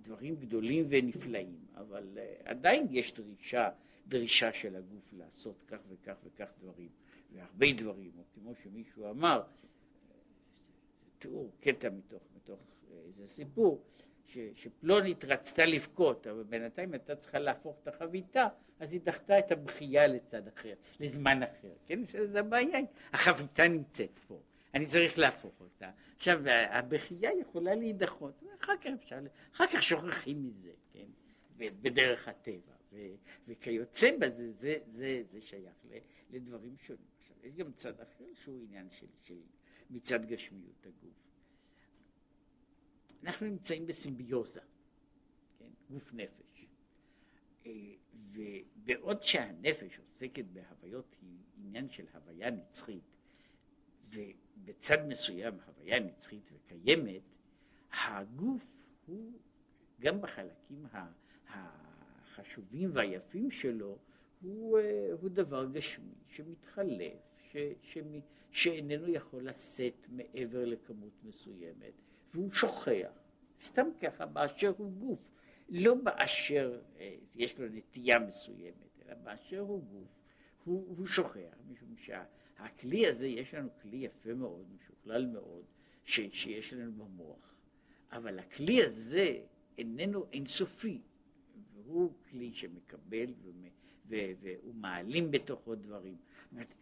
[0.04, 3.70] דברים גדולים ונפלאים, אבל אה, עדיין יש דרישה,
[4.08, 6.90] דרישה של הגוף לעשות כך וכך וכך דברים,
[7.32, 9.44] והרבה דברים, או כמו שמישהו אמר,
[11.20, 12.60] תיאור, קטע מתוך, מתוך
[13.08, 13.84] איזה סיפור,
[14.28, 18.48] ש, שפלונית רצתה לבכות, אבל בינתיים הייתה צריכה להפוך את החביתה,
[18.80, 21.74] אז היא דחתה את הבכייה לצד אחר, לזמן אחר.
[21.86, 22.80] כן, זה הבעיה,
[23.14, 24.42] החביתה נמצאת פה,
[24.74, 25.92] אני צריך להפוך אותה.
[26.16, 29.20] עכשיו, הבכייה יכולה להידחות, ואחר כך אפשר,
[29.56, 31.06] אחר כך שוכחים מזה, כן,
[31.58, 32.98] בדרך הטבע, ו,
[33.48, 35.74] וכיוצא בזה, זה, זה, זה שייך
[36.30, 37.09] לדברים שונים.
[37.44, 39.40] יש גם צד אחר שהוא עניין של, של
[39.90, 41.30] מצד גשמיות הגוף.
[43.24, 44.62] אנחנו נמצאים בסימביוזה,
[45.60, 45.70] כן?
[45.90, 46.66] גוף נפש.
[47.66, 47.72] אה,
[48.32, 53.04] ובעוד שהנפש עוסקת בהוויות, היא עניין של הוויה נצחית,
[54.10, 57.22] ובצד מסוים הוויה נצחית וקיימת,
[57.92, 58.64] הגוף
[59.06, 59.40] הוא
[60.00, 60.86] גם בחלקים
[61.48, 63.98] החשובים והיפים שלו,
[64.42, 68.20] הוא, אה, הוא דבר גשמי שמתחלף, ש, שמ,
[68.52, 71.94] שאיננו יכול לשאת מעבר לכמות מסוימת,
[72.34, 73.12] והוא שוכח,
[73.62, 75.20] סתם ככה, באשר הוא גוף,
[75.70, 80.08] לא באשר אה, יש לו נטייה מסוימת, אלא באשר הוא גוף,
[80.64, 85.64] הוא, הוא שוכח, משום שהכלי הזה, יש לנו כלי יפה מאוד, משוכלל מאוד,
[86.06, 87.56] ש, שיש לנו במוח,
[88.12, 89.42] אבל הכלי הזה
[89.78, 91.02] איננו אינסופי,
[91.74, 93.34] והוא כלי שמקבל
[94.06, 96.18] והוא מעלים בתוכו דברים.
[96.44, 96.74] זאת אומרת,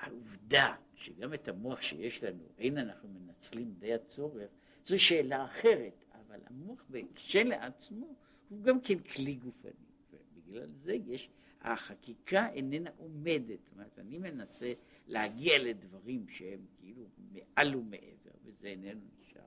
[0.00, 4.50] העובדה שגם את המוח שיש לנו אין אנחנו מנצלים די הצורך,
[4.86, 6.84] זו שאלה אחרת, אבל המוח
[7.14, 8.14] כשלעצמו
[8.48, 9.70] הוא גם כן כלי גופני,
[10.12, 11.28] ובגלל זה יש,
[11.60, 14.72] החקיקה איננה עומדת, זאת אומרת, אני מנסה
[15.06, 19.42] להגיע לדברים שהם כאילו מעל ומעבר, וזה איננו נשאר.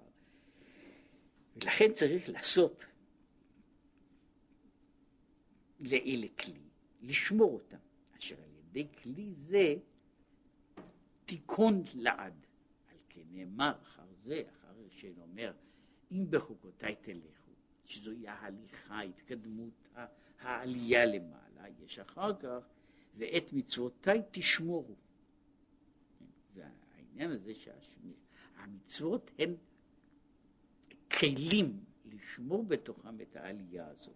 [1.56, 2.86] ולכן צריך לעשות
[5.80, 6.62] לאלה כלי,
[7.02, 7.78] לשמור אותם,
[8.18, 9.76] אשר על ידי כלי זה
[11.34, 12.34] תיכון לעד.
[12.92, 15.54] על כן נאמר אחר זה, אחר שאומר,
[16.12, 17.52] אם בחוקותיי תלכו,
[17.86, 19.88] שזוהי ההליכה, התקדמות,
[20.40, 22.68] העלייה למעלה, יש אחר כך,
[23.18, 24.96] ואת מצוותיי תשמורו.
[26.54, 29.56] והעניין הזה שהמצוות הן
[31.20, 34.14] כלים לשמור בתוכם את העלייה הזאת.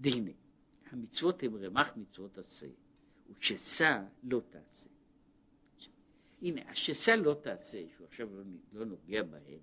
[0.00, 0.30] דהנה,
[0.90, 2.66] המצוות הן רמ"ח מצוות עשה,
[3.30, 4.93] וכששא לא תעשה.
[6.44, 9.58] הנה, השסה לא תעשה, שהוא עכשיו לא, לא נוגע בהן,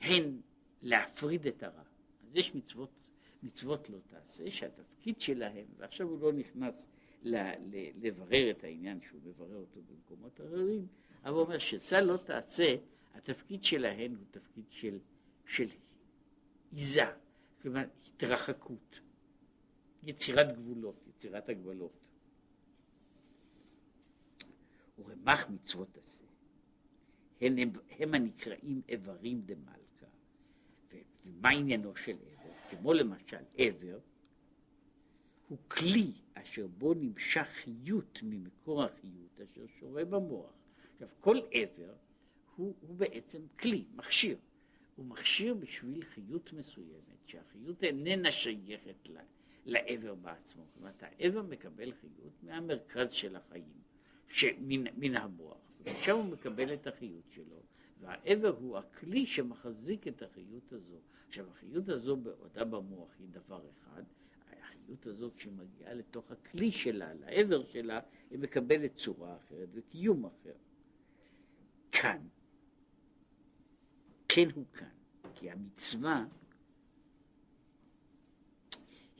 [0.00, 0.40] הן
[0.82, 1.82] להפריד את הרע.
[2.22, 2.90] אז יש מצוות,
[3.42, 6.86] מצוות לא תעשה, שהתפקיד שלהן, ועכשיו הוא לא נכנס
[7.22, 10.86] ל, ל, לברר את העניין שהוא מברר אותו במקומות אחרים,
[11.24, 12.76] אבל הוא אומר שסה לא תעשה,
[13.14, 14.98] התפקיד שלהן הוא תפקיד של,
[15.46, 15.68] של
[16.72, 17.04] עיזה,
[17.62, 19.00] כלומר התרחקות,
[20.02, 22.07] יצירת גבולות, יצירת הגבלות.
[24.98, 26.24] ורמ"ח מצוות עשה.
[27.40, 27.56] הם,
[27.90, 30.06] הם הנקראים איברים דמלכה.
[31.26, 32.52] ומה עניינו של עבר?
[32.70, 33.98] כמו למשל עבר
[35.48, 40.50] הוא כלי אשר בו נמשך חיות ממקור החיות אשר שורה במוח.
[40.92, 41.94] עכשיו כל עבר
[42.56, 44.36] הוא, הוא בעצם כלי, מכשיר.
[44.96, 49.08] הוא מכשיר בשביל חיות מסוימת, שהחיות איננה שייכת
[49.66, 50.64] לעבר בעצמו.
[50.66, 53.87] זאת אומרת, העבר מקבל חיות מהמרכז של החיים.
[54.58, 57.62] מן, מן המוח, ושם הוא מקבל את החיות שלו,
[58.00, 60.96] והעבר הוא הכלי שמחזיק את החיות הזו.
[61.28, 64.02] עכשיו החיות הזו בעודה במוח היא דבר אחד,
[64.62, 70.54] החיות הזו כשהיא מגיעה לתוך הכלי שלה, לעבר שלה, היא מקבלת צורה אחרת וקיום אחר.
[71.92, 72.18] כאן,
[74.28, 74.88] כן הוא כאן,
[75.34, 76.24] כי המצווה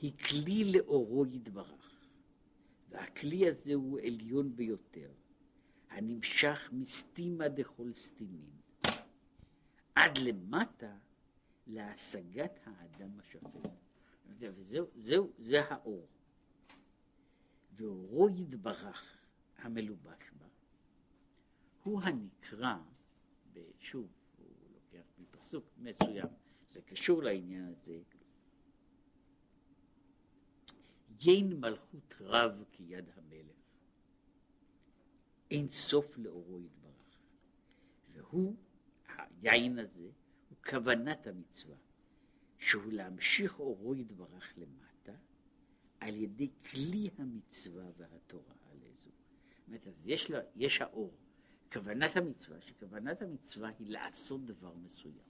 [0.00, 1.87] היא כלי לאורו יתברך,
[2.90, 5.10] והכלי הזה הוא עליון ביותר,
[5.90, 8.50] הנמשך מסתימה דכל סתימים,
[9.94, 10.96] עד למטה
[11.66, 13.68] להשגת האדם השפל.
[14.38, 16.06] וזהו, זהו, זה האור.
[17.76, 19.18] ואורו יתברך
[19.58, 20.46] המלובש בה,
[21.82, 22.76] הוא הנקרא,
[23.78, 26.28] שוב, הוא לוקח מפסוק מסוים,
[26.70, 27.98] זה קשור לעניין הזה,
[31.20, 33.56] ין מלכות רב כיד המלך,
[35.50, 37.20] אין סוף לאורו יתברך,
[38.12, 38.56] והוא,
[39.42, 40.10] היין הזה,
[40.48, 41.76] הוא כוונת המצווה,
[42.58, 45.18] שהוא להמשיך אורו יתברך למטה,
[46.00, 49.10] על ידי כלי המצווה והתורה עליזו.
[49.58, 51.12] זאת אומרת, אז יש, לה, יש האור.
[51.72, 55.28] כוונת המצווה, שכוונת המצווה היא לעשות דבר מסוים,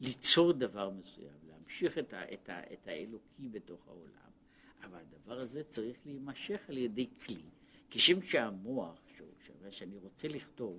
[0.00, 4.30] ליצור דבר מסוים, להמשיך את, ה, את, ה, את האלוקי בתוך העולם,
[4.84, 7.42] אבל הדבר הזה צריך להימשך על ידי כלי.
[7.90, 9.00] כשם שהמוח,
[9.70, 10.78] שאני רוצה לכתוב,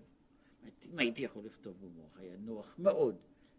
[0.84, 3.16] אם הייתי יכול לכתוב במוח, היה נוח מאוד,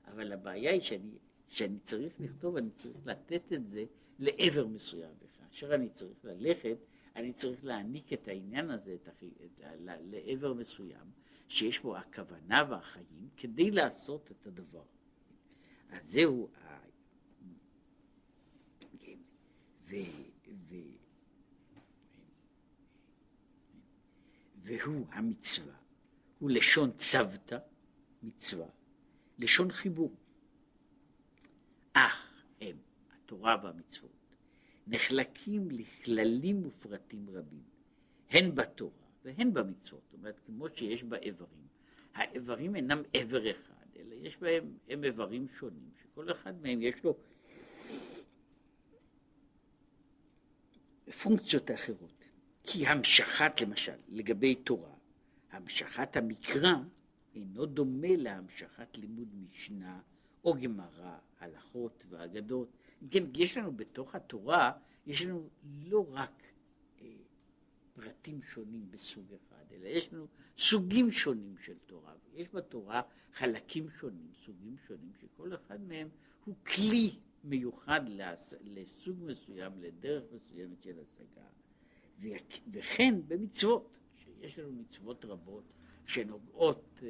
[0.06, 3.84] אבל הבעיה היא שאני, שאני צריך לכתוב, אני צריך לתת את זה
[4.18, 5.14] לעבר מסוים.
[5.22, 6.76] וכאשר אני צריך ללכת,
[7.16, 9.30] אני צריך להעניק את העניין הזה את החי...
[9.44, 9.60] את.
[10.00, 11.06] לעבר מסוים,
[11.48, 14.84] שיש בו הכוונה והחיים, כדי לעשות את הדבר.
[15.90, 16.78] אז זהו, ה...
[19.88, 19.96] ו...
[20.68, 20.74] ו...
[24.66, 25.74] והוא המצווה,
[26.38, 27.58] הוא לשון צוותא,
[28.22, 28.66] מצווה,
[29.38, 30.12] לשון חיבור.
[31.92, 32.76] אך הם,
[33.12, 34.10] התורה והמצוות,
[34.86, 37.62] נחלקים לכללים ופרטים רבים,
[38.30, 41.66] הן בתורה והן במצוות, זאת אומרת, כמו שיש באיברים.
[42.14, 47.16] האיברים אינם איבר אחד, אלא יש בהם, הם איברים שונים, שכל אחד מהם יש לו
[51.22, 52.15] פונקציות אחרות.
[52.66, 54.94] כי המשכת, למשל, לגבי תורה,
[55.50, 56.74] המשכת המקרא
[57.34, 60.00] אינו דומה להמשכת לימוד משנה
[60.44, 62.68] או גמרא, הלכות ואגדות.
[63.10, 64.72] כן, יש לנו בתוך התורה,
[65.06, 65.48] יש לנו
[65.84, 66.42] לא רק
[67.00, 67.06] אה,
[67.94, 70.26] פרטים שונים בסוג אחד, אלא יש לנו
[70.58, 72.12] סוגים שונים של תורה.
[72.34, 73.02] יש בתורה
[73.34, 76.08] חלקים שונים, סוגים שונים, שכל אחד מהם
[76.44, 78.54] הוא כלי מיוחד לס...
[78.64, 81.46] לסוג מסוים, לדרך מסוימת של השגה.
[82.72, 85.64] וכן במצוות, שיש לנו מצוות רבות
[86.06, 87.08] שנוגעות אה,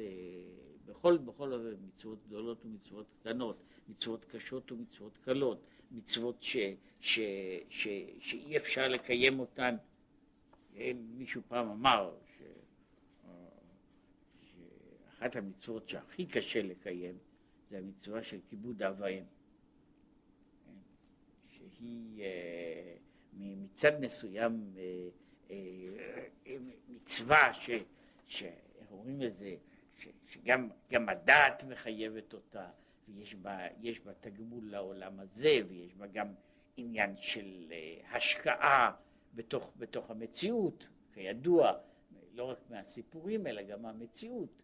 [0.85, 6.57] בכל, בכל מצוות גדולות ומצוות קטנות, מצוות קשות ומצוות קלות, מצוות ש,
[6.99, 7.19] ש,
[7.69, 7.87] ש,
[8.19, 9.75] שאי אפשר לקיים אותן.
[11.17, 12.41] מישהו פעם אמר ש,
[14.41, 17.17] שאחת המצוות שהכי קשה לקיים
[17.69, 19.23] זה המצווה של כיבוד אב ואם.
[21.49, 22.95] שהיא אה,
[23.39, 25.07] מצד מסוים אה,
[25.51, 26.55] אה,
[26.89, 27.69] מצווה ש,
[28.27, 29.55] שאיך אומרים לזה,
[30.27, 32.69] שגם הדעת מחייבת אותה,
[33.07, 33.57] ויש בה,
[34.05, 36.33] בה תגמול לעולם הזה, ויש בה גם
[36.77, 37.73] עניין של
[38.11, 38.95] השקעה
[39.33, 41.73] בתוך, בתוך המציאות, כידוע,
[42.33, 44.61] לא רק מהסיפורים, אלא גם מהמציאות.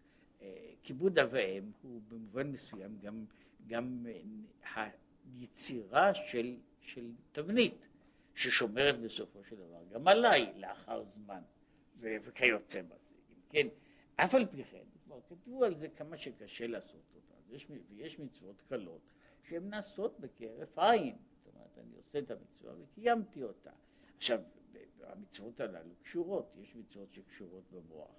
[0.83, 3.25] כיבוד אב ואם הוא במובן מסוים גם,
[3.67, 4.05] גם
[4.75, 7.87] היצירה של, של תבנית,
[8.35, 11.41] ששומרת בסופו של דבר גם עליי לאחר זמן,
[11.99, 12.95] וכיוצא בזה.
[13.49, 13.67] כן,
[14.15, 17.55] אף על פי כן, כבר כתבו על זה כמה שקשה לעשות אותה.
[17.55, 19.01] יש, ויש מצוות קלות
[19.43, 21.15] שהן נעשות בכהרף עין.
[21.45, 23.71] זאת אומרת, אני עושה את המצווה וקיימתי אותה.
[24.17, 24.39] עכשיו,
[25.03, 26.53] המצוות הללו קשורות.
[26.61, 28.11] יש מצוות שקשורות במוח,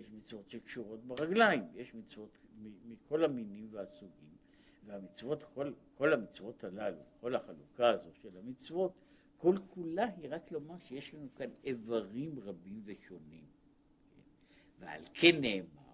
[0.00, 2.38] יש מצוות שקשורות ברגליים, יש מצוות
[2.84, 4.38] מכל המינים והסוגים.
[4.86, 8.92] והמצוות, כל, כל המצוות הללו, כל החלוקה הזו של המצוות,
[9.38, 13.44] כל כולה היא רק לומר שיש לנו כאן איברים רבים ושונים.
[14.78, 15.88] ועל כן נאמר,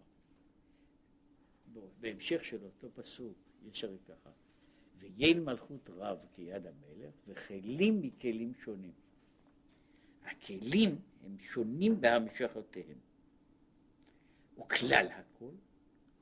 [2.01, 4.31] בהמשך של אותו פסוק, יש הרי ככה,
[4.99, 8.93] ויין מלכות רב כיד המלך, וכלים מכלים שונים.
[10.25, 12.99] הכלים הם שונים בהמשכותיהם.
[14.59, 15.51] וכלל הכל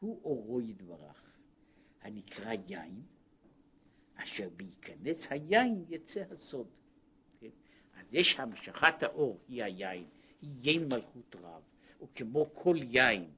[0.01, 1.33] הוא אורו ידברך,
[2.01, 3.03] הנקרא יין,
[4.15, 6.67] אשר בהיכנס היין יצא הסוד.
[8.13, 8.19] כן?
[8.19, 10.05] אז יש המשכת האור, היא היין,
[10.43, 11.63] היא יין מלכות רב,
[12.03, 13.31] וכמו כל יין,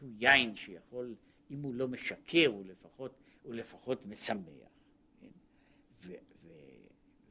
[0.00, 1.14] הוא יין שיכול
[1.50, 3.12] אם הוא לא משקר, הוא לפחות,
[3.42, 4.44] הוא לפחות משמח.
[5.20, 5.26] כן?
[6.06, 6.12] ו,
[6.42, 6.48] ו,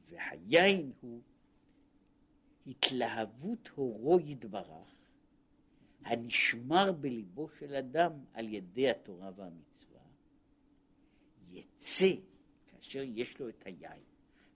[0.09, 1.21] והיין הוא
[2.67, 4.95] התלהבות הורו יתברך,
[6.03, 10.01] הנשמר בליבו של אדם על ידי התורה והמצווה,
[11.49, 12.13] יצא
[12.67, 14.03] כאשר יש לו את היין,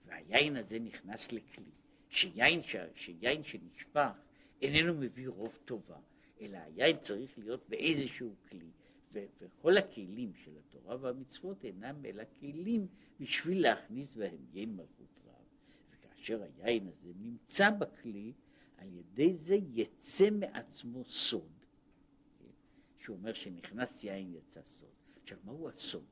[0.06, 1.70] והיין הזה נכנס לכלי,
[2.14, 2.76] שיין, ש...
[2.94, 4.10] שיין שנשפך
[4.62, 5.98] איננו מביא רוב טובה,
[6.40, 8.70] אלא היין צריך להיות באיזשהו כלי.
[9.12, 12.86] וכל הכלים של התורה והמצוות אינם אלא כלים
[13.20, 15.44] בשביל להכניס בהם יין מלכות רב,
[15.90, 18.32] וכאשר היין הזה נמצא בכלי,
[18.76, 21.52] על ידי זה יצא מעצמו סוד.
[22.98, 24.88] שהוא אומר שנכנס יין יצא סוד.
[25.22, 26.04] עכשיו, מהו הסוד?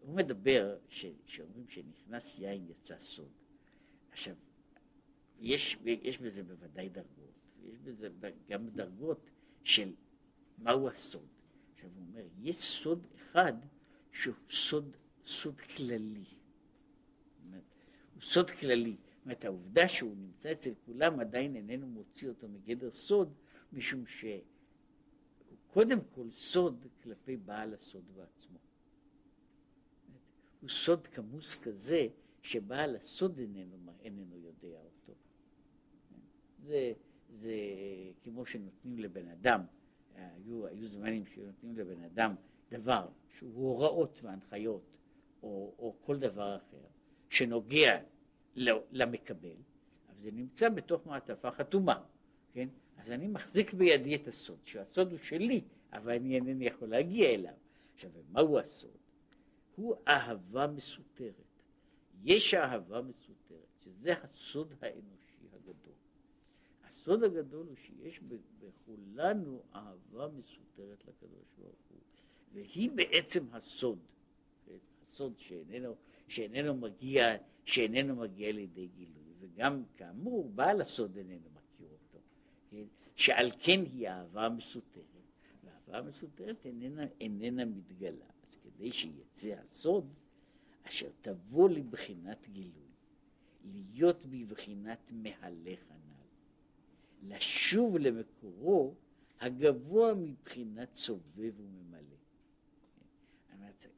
[0.00, 3.39] הוא מדבר ש, שאומרים שנכנס יין יצא סוד.
[4.12, 4.34] עכשיו,
[5.40, 8.08] יש, יש בזה בוודאי דרגות, יש בזה
[8.48, 9.30] גם דרגות
[9.64, 9.92] של
[10.58, 11.26] מהו הסוד.
[11.74, 13.52] עכשיו הוא אומר, יש סוד אחד
[14.12, 14.96] שהוא סוד,
[15.26, 16.24] סוד כללי.
[18.14, 18.96] הוא סוד כללי.
[19.20, 23.32] זאת אומרת, העובדה שהוא נמצא אצל כולם עדיין איננו מוציא אותו מגדר סוד,
[23.72, 24.40] משום שהוא
[25.66, 28.58] קודם כל סוד כלפי בעל הסוד בעצמו.
[30.60, 32.08] הוא סוד כמוס כזה
[32.42, 35.12] שבעל הסוד איננו, איננו יודע אותו.
[36.58, 36.92] זה,
[37.28, 37.54] זה
[38.22, 39.60] כמו שנותנים לבן אדם,
[40.14, 42.34] היו, היו זמנים שנותנים לבן אדם
[42.70, 44.82] דבר שהוא הוראות והנחיות
[45.42, 46.86] או, או כל דבר אחר
[47.28, 47.98] שנוגע
[48.92, 49.56] למקבל,
[50.08, 52.02] אבל זה נמצא בתוך מעטפה חתומה,
[52.52, 52.68] כן?
[52.96, 55.60] אז אני מחזיק בידי את הסוד, שהסוד הוא שלי,
[55.92, 57.54] אבל אני אינני יכול להגיע אליו.
[57.94, 58.96] עכשיו, מהו הסוד?
[59.76, 61.49] הוא אהבה מסותרת.
[62.24, 65.94] יש אהבה מסותרת, שזה הסוד האנושי הגדול.
[66.84, 68.20] הסוד הגדול הוא שיש
[68.60, 71.98] בכולנו אהבה מסותרת לקדוש ברוך הוא,
[72.52, 73.98] והיא בעצם הסוד?
[75.02, 75.94] הסוד שאיננו,
[76.28, 82.18] שאיננו מגיע, שאיננו מגיע לידי גילוי, וגם כאמור בעל הסוד איננו מכיר אותו,
[82.70, 82.84] כן?
[83.16, 85.04] שעל כן היא אהבה מסותרת,
[85.64, 88.30] ואהבה מסותרת איננה, איננה מתגלה.
[88.62, 90.04] כדי שיצא הסוד,
[90.90, 92.90] אשר תבוא לבחינת גילוי,
[93.64, 98.94] להיות בבחינת מהלך הנ"ל, לשוב למקורו
[99.40, 102.16] הגבוה מבחינת סובב וממלא.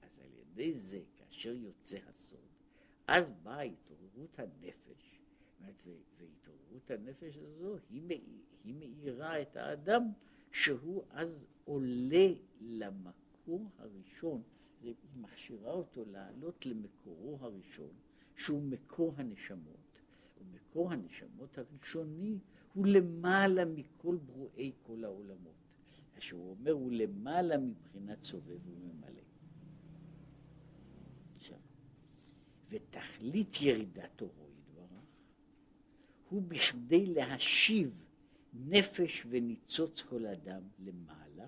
[0.02, 2.38] אז על ידי זה, כאשר יוצא הסוד,
[3.06, 5.18] אז באה התעוררות הנפש,
[5.60, 8.20] והתעוררות הנפש הזו היא,
[8.64, 10.02] היא מאירה את האדם
[10.52, 12.28] שהוא אז עולה
[12.60, 14.42] למקום הראשון
[14.82, 17.92] היא מכשירה אותו לעלות למקורו הראשון,
[18.36, 19.76] שהוא מקור הנשמות.
[20.40, 22.38] ומקור הנשמות הראשוני
[22.74, 25.62] הוא למעלה מכל ברואי כל העולמות.
[26.22, 29.22] שהוא אומר הוא למעלה מבחינת סובב וממלא.
[32.68, 35.04] ותכלית ירידת אורו יתברך
[36.28, 38.04] הוא בכדי להשיב
[38.52, 41.46] נפש וניצוץ כל אדם למעלה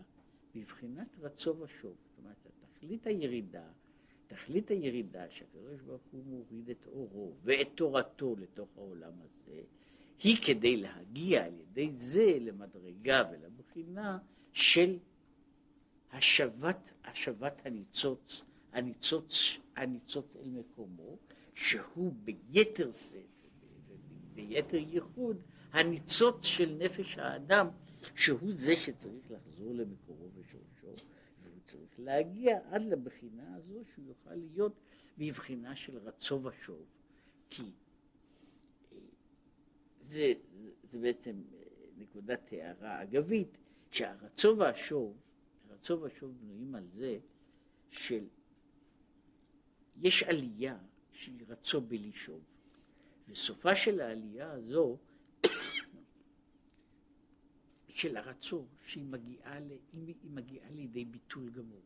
[0.54, 1.96] בבחינת רצו ושוב.
[2.06, 2.46] זאת אומרת,
[2.84, 3.64] תכלית הירידה,
[4.26, 9.60] תכלית הירידה שהקדוש ברוך הוא מוריד את אורו ואת תורתו לתוך העולם הזה,
[10.22, 14.18] היא כדי להגיע על ידי זה למדרגה ולבחינה
[14.52, 14.98] של
[16.12, 19.32] השבת, השבת הניצוץ, הניצוץ,
[19.76, 21.18] הניצוץ אל מקומו,
[21.54, 23.48] שהוא ביתר שאת,
[24.34, 25.36] ביתר ייחוד,
[25.72, 27.68] הניצוץ של נפש האדם,
[28.14, 31.06] שהוא זה שצריך לחזור למקורו ושורשו,
[31.64, 34.80] צריך להגיע עד לבחינה הזו שהוא יוכל להיות
[35.18, 36.86] בבחינה של רצו ושוב.
[37.50, 38.98] כי אה,
[40.00, 41.58] זה, זה, זה בעצם אה,
[41.96, 43.58] נקודת הערה אגבית,
[43.90, 45.16] שהרצו והשוב,
[45.70, 47.18] הרצו והשוב בנויים על זה
[47.90, 48.24] של
[49.96, 50.78] יש עלייה
[51.12, 52.42] שהיא רצו בלי שוב,
[53.28, 54.98] וסופה של העלייה הזו
[57.94, 61.82] של הרצון שהיא מגיעה, ל, היא, מגיעה לידי ביטול גמור.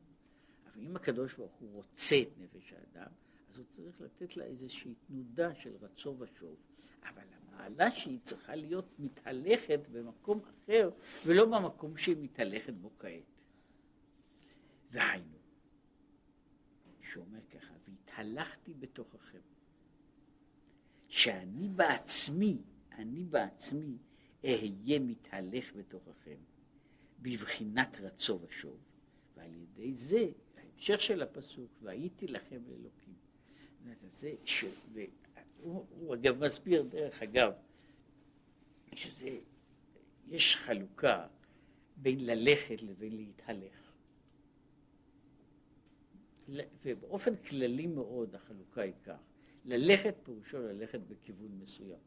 [0.66, 3.10] אבל אם הקדוש ברוך הוא רוצה את נפש האדם,
[3.50, 6.56] אז הוא צריך לתת לה איזושהי תנודה של רצון ושוב.
[7.02, 10.90] אבל המעלה שהיא צריכה להיות מתהלכת במקום אחר,
[11.26, 13.22] ולא במקום שהיא מתהלכת בו כעת.
[14.90, 15.38] והיינו,
[17.12, 19.40] שאומר ככה, והתהלכתי בתוככם,
[21.08, 23.96] שאני בעצמי, אני בעצמי,
[24.44, 26.36] אהיה מתהלך בתוככם,
[27.22, 28.76] בבחינת רצו ושוב,
[29.36, 30.26] ועל ידי זה,
[30.56, 33.14] ההמשך של הפסוק, והייתי לכם לאלוקים.
[34.20, 34.64] זה ש...
[35.62, 37.52] הוא, הוא אגב מסביר, דרך אגב,
[38.94, 39.38] שזה,
[40.28, 41.26] יש חלוקה
[41.96, 43.92] בין ללכת לבין להתהלך.
[46.84, 49.18] ובאופן כללי מאוד החלוקה היא כך,
[49.64, 51.98] ללכת פירושו ללכת בכיוון מסוים.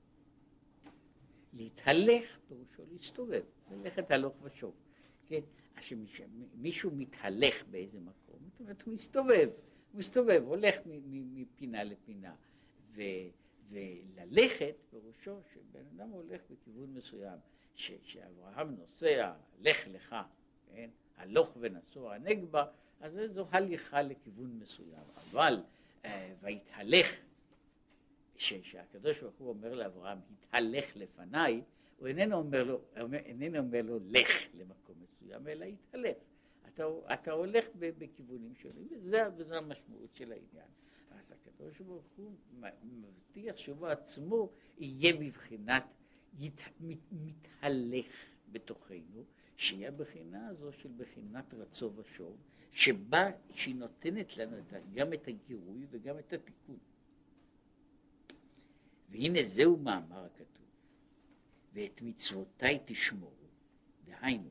[1.53, 4.73] להתהלך פירושו להסתובב, ללכת הלוך ושוב.
[5.27, 5.39] כן?
[5.75, 9.49] כשמישהו מתהלך באיזה מקום, זאת אומרת הוא מסתובב,
[9.91, 12.35] הוא מסתובב, הולך מפינה לפינה.
[12.95, 13.01] ו,
[13.69, 17.39] וללכת פירושו שבן אדם הולך בכיוון מסוים,
[17.75, 20.15] ש, שאברהם נוסע, לך לך,
[20.67, 20.89] כן?
[21.17, 22.65] הלוך ונסוע הנגבה,
[22.99, 25.03] אז זו הליכה לכיוון מסוים.
[25.15, 25.63] אבל
[26.05, 27.07] אה, ויתהלך,
[28.41, 31.61] שהקדוש ברוך הוא אומר לאברהם, התהלך לפניי,
[31.97, 32.81] הוא איננו אומר לו,
[33.13, 36.17] איננו אומר לו לך למקום מסוים, אלא התהלך.
[36.67, 36.83] אתה,
[37.13, 40.67] אתה הולך בכיוונים שונים, וזה המשמעות של העניין.
[41.11, 42.31] אז הקדוש ברוך הוא
[42.83, 45.83] מבטיח שהוא עצמו יהיה בבחינת
[46.39, 48.05] ית, מת, מתהלך
[48.51, 49.23] בתוכנו,
[49.57, 52.37] שהיא הבחינה הזו של בחינת רצו ושוב,
[52.71, 54.57] שבה, שהיא נותנת לנו
[54.93, 56.77] גם את הגירוי וגם את התיקון.
[59.11, 60.65] והנה זהו מאמר הכתוב,
[61.73, 63.47] ואת מצוותיי תשמורו,
[64.05, 64.49] דהיינו,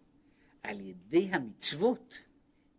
[0.62, 2.14] על ידי המצוות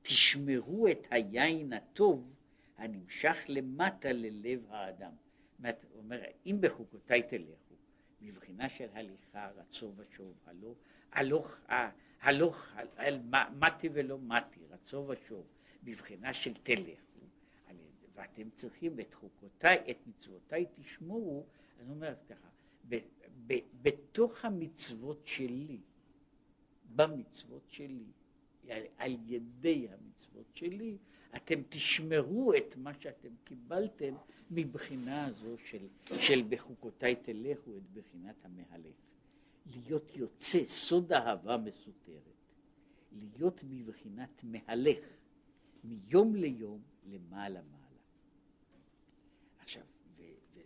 [0.02, 2.34] תשמרו את היין הטוב
[2.78, 5.12] הנמשך למטה ללב האדם.
[5.60, 7.76] זאת אומרת, אם בחוקותיי תלכו,
[8.22, 10.78] מבחינה של הליכה, רצו ושוב, הלוך,
[11.12, 11.58] הלוך,
[12.22, 12.76] הלוך,
[13.60, 15.46] מתי ולא מתי, רצו ושוב,
[15.84, 17.12] בבחינה של תלכו,
[18.16, 21.46] ואתם צריכים את חוקותיי, את מצוותיי תשמורו,
[21.88, 22.48] הוא אומר ככה,
[23.82, 25.80] בתוך המצוות שלי,
[26.96, 28.06] במצוות שלי,
[28.70, 30.98] על, על ידי המצוות שלי,
[31.36, 34.14] אתם תשמרו את מה שאתם קיבלתם
[34.52, 35.88] מבחינה הזו של,
[36.22, 38.96] של בחוקותיי תלכו את בחינת המהלך.
[39.66, 42.42] להיות יוצא, סוד אהבה מסותרת,
[43.12, 45.00] להיות בבחינת מהלך,
[45.84, 47.82] מיום ליום, למעלה מעלה.
[49.60, 49.84] עכשיו,
[50.18, 50.24] ו,
[50.54, 50.60] ו,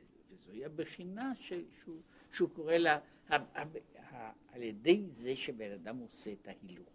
[0.46, 3.64] וזוהי הבחינה שהוא, שהוא קורא לה, ה, ה,
[4.12, 6.89] ה, על ידי זה שבן אדם עושה את ההילוך.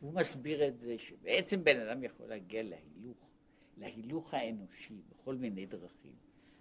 [0.00, 3.28] הוא מסביר את זה שבעצם בן אדם יכול להגיע להילוך,
[3.78, 6.14] להילוך האנושי בכל מיני דרכים,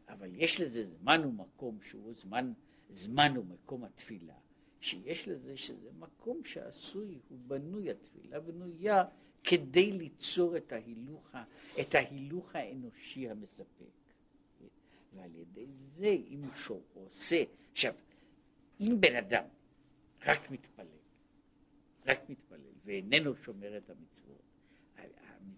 [0.09, 2.53] אבל יש לזה זמן ומקום שהוא זמן,
[2.89, 4.33] זמן ומקום התפילה,
[4.79, 9.03] שיש לזה שזה מקום שעשוי, הוא בנוי, התפילה בנויה
[9.43, 11.35] כדי ליצור את ההילוך,
[11.81, 14.00] את ההילוך האנושי המספק.
[15.13, 17.93] ועל ידי זה, אם הוא עושה, עכשיו,
[18.79, 19.43] אם בן אדם
[20.25, 20.85] רק מתפלל,
[22.05, 24.41] רק מתפלל ואיננו שומר את המצוות,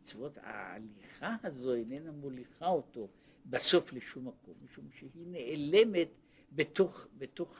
[0.04, 3.08] המצוות, ההליכה הזו איננה מוליכה אותו
[3.45, 6.08] בסוף לשום מקום, משום שהיא נעלמת
[6.51, 7.58] בתוך, בתוך,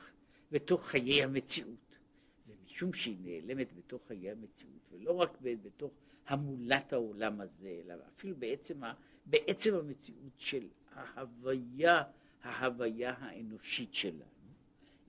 [0.50, 1.98] בתוך חיי המציאות.
[2.46, 5.92] ומשום שהיא נעלמת בתוך חיי המציאות, ולא רק בתוך
[6.26, 8.80] המולת העולם הזה, אלא אפילו בעצם,
[9.26, 12.02] בעצם המציאות של ההוויה,
[12.42, 14.24] ההוויה האנושית שלנו.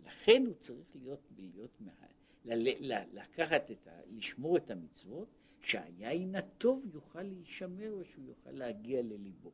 [0.06, 1.82] לכן הוא צריך להיות, להיות
[3.14, 3.92] לקחת את ה...
[4.12, 5.28] לשמור את המצוות,
[5.62, 9.52] שהיין הטוב יוכל להישמר ושהוא יוכל להגיע לליבו.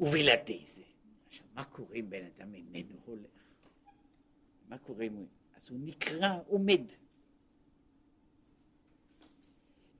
[0.00, 0.82] ובלעדי זה,
[1.28, 3.40] עכשיו, מה קורה אם בן אדם איננו הולך?
[4.68, 5.26] מה קורה אם הוא...
[5.56, 6.82] אז הוא נקרא עומד.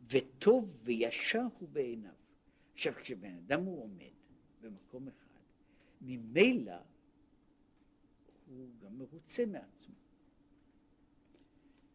[0.07, 2.20] וטוב וישר הוא בעיניו.
[2.81, 4.13] עכשיו, כשבן אדם הוא עומד
[4.61, 5.41] במקום אחד,
[6.01, 6.77] ממילא
[8.47, 9.95] הוא גם מרוצה מעצמו.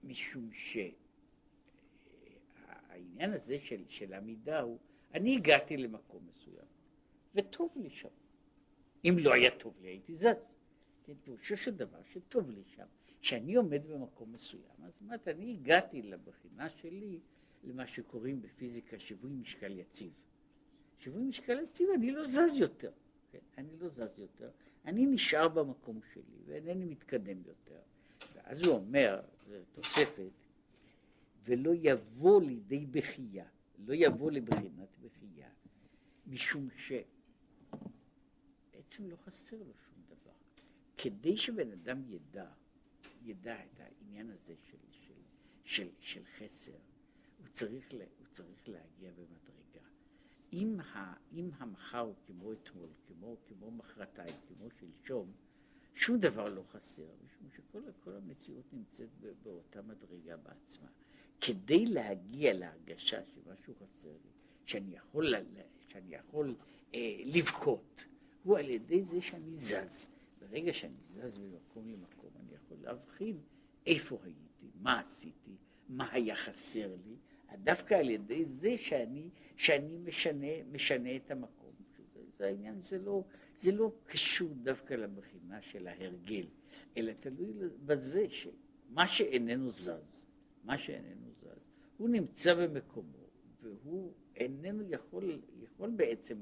[0.04, 0.50] משום
[2.54, 4.80] שהעניין הזה של, של עמידה הוא,
[5.14, 6.68] אני הגעתי למקום מסוים,
[7.36, 8.10] וטוב לי שם.
[9.06, 10.26] אם לא היה טוב לי, הייתי זז.
[11.04, 12.86] כן, פירושו של דבר שטוב לי שם.
[13.22, 17.20] כשאני עומד במקום מסוים, אז זאת אני הגעתי לבחינה שלי
[17.64, 20.25] למה שקוראים בפיזיקה שיווי משקל יציב.
[21.00, 22.92] שיווי משקל יציב, אני לא זז יותר.
[23.32, 23.40] כן?
[23.58, 24.50] אני לא זז יותר.
[24.86, 27.80] אני נשאר במקום שלי ואינני מתקדם יותר.
[28.36, 29.22] ואז הוא אומר,
[29.74, 30.32] תוספת,
[31.44, 33.46] ולא יבוא לידי בכייה,
[33.86, 35.50] לא יבוא לבחינת בכייה,
[36.28, 37.00] משום שבעצם
[39.10, 40.34] לא חסר לו שום דבר.
[40.98, 42.48] כדי שבן אדם ידע,
[43.24, 45.14] ידע את העניין הזה של, של,
[45.64, 46.78] של, של חסר,
[47.38, 49.65] הוא צריך, הוא צריך להגיע במדרגה.
[50.54, 55.32] אם, ה, אם המחר הוא כמו אתמול, כמו, כמו מחרתיים, כמו שלשום,
[55.96, 59.10] שום דבר לא חסר, משום שכל המציאות נמצאת
[59.44, 60.88] באותה מדרגה בעצמה.
[61.42, 64.32] כדי להגיע להרגשה שמשהו חסר לי,
[64.66, 65.34] שאני יכול,
[65.88, 66.56] שאני יכול
[66.94, 68.06] אה, לבכות,
[68.44, 70.08] הוא על ידי זה שאני זז.
[70.40, 73.38] ברגע שאני זז ממקום למקום, אני יכול להבחין
[73.86, 75.52] איפה הייתי, מה עשיתי,
[75.90, 77.16] מה היה חסר לי,
[77.64, 81.74] דווקא על ידי זה שאני, שאני משנה, משנה את המקום.
[82.14, 86.46] זה, זה העניין, זה לא, זה לא קשור דווקא לבחינה של ההרגל,
[86.98, 87.54] אלא תלוי
[87.86, 90.20] בזה שמה שאיננו זז,
[90.64, 91.60] מה שאיננו זז,
[91.98, 93.28] הוא נמצא במקומו,
[93.62, 96.38] והוא איננו יכול, יכול בעצם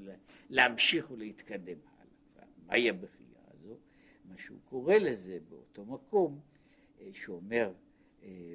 [0.49, 2.47] להמשיך ולהתקדם הלאה.
[2.67, 3.77] מהי הבחייה הזו?
[4.25, 6.39] מה שהוא קורא לזה באותו מקום,
[6.99, 7.73] אה, שאומר
[8.23, 8.53] אה,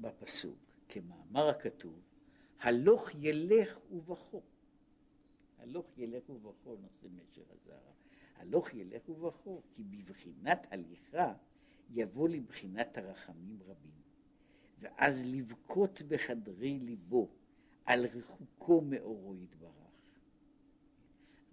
[0.00, 2.00] בפסוק, כמאמר הכתוב,
[2.60, 4.42] הלוך ילך ובכו.
[5.58, 7.92] הלוך ילך ובכו נושא משך הזרע.
[8.36, 11.34] הלוך ילך ובכו, כי בבחינת הליכה
[11.90, 13.98] יבוא לבחינת הרחמים רבים.
[14.80, 17.28] ואז לבכות בחדרי ליבו
[17.84, 19.72] על רחוקו מאורו יתברך.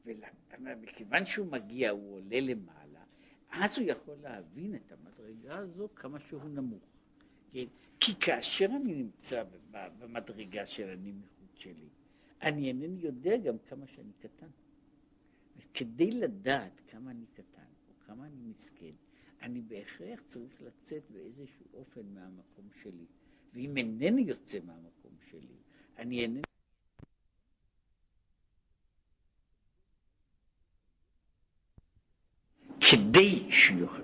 [0.05, 3.03] ומכיוון שהוא מגיע, הוא עולה למעלה,
[3.51, 6.83] אז הוא יכול להבין את המדרגה הזו כמה שהוא נמוך.
[7.51, 7.65] כן?
[7.99, 11.89] כי כאשר אני נמצא במדרגה של הנמיכות שלי,
[12.41, 14.47] אני אינני יודע גם כמה שאני קטן.
[15.73, 18.91] כדי לדעת כמה אני קטן או כמה אני מסכן,
[19.41, 23.05] אני בהכרח צריך לצאת באיזשהו אופן מהמקום שלי.
[23.53, 25.55] ואם אינני יוצא מהמקום שלי,
[25.97, 26.41] אני אינני...
[32.91, 33.34] כדי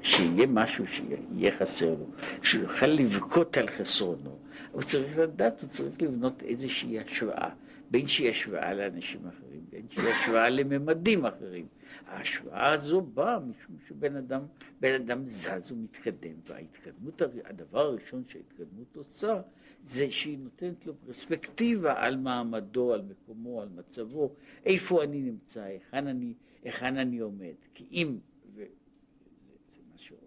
[0.01, 2.05] שיהיה משהו שיהיה חסר לו,
[2.43, 4.39] שהוא יוכל לבכות על חסרונו,
[4.72, 7.49] הוא צריך לדעת, הוא צריך לבנות איזושהי השוואה,
[7.91, 11.66] בין שהיא השוואה לאנשים אחרים, בין שהיא השוואה לממדים אחרים.
[12.07, 14.41] ההשוואה הזו באה משום שבן אדם,
[14.80, 19.41] בן אדם זז ומתקדם, וההתקדמות, הדבר הראשון שההתקדמות עושה,
[19.89, 24.34] זה שהיא נותנת לו פרספקטיבה על מעמדו, על מקומו, על מצבו,
[24.66, 26.34] איפה אני נמצא, היכן אני,
[26.64, 27.55] היכן אני עומד.
[27.74, 28.18] כי אם,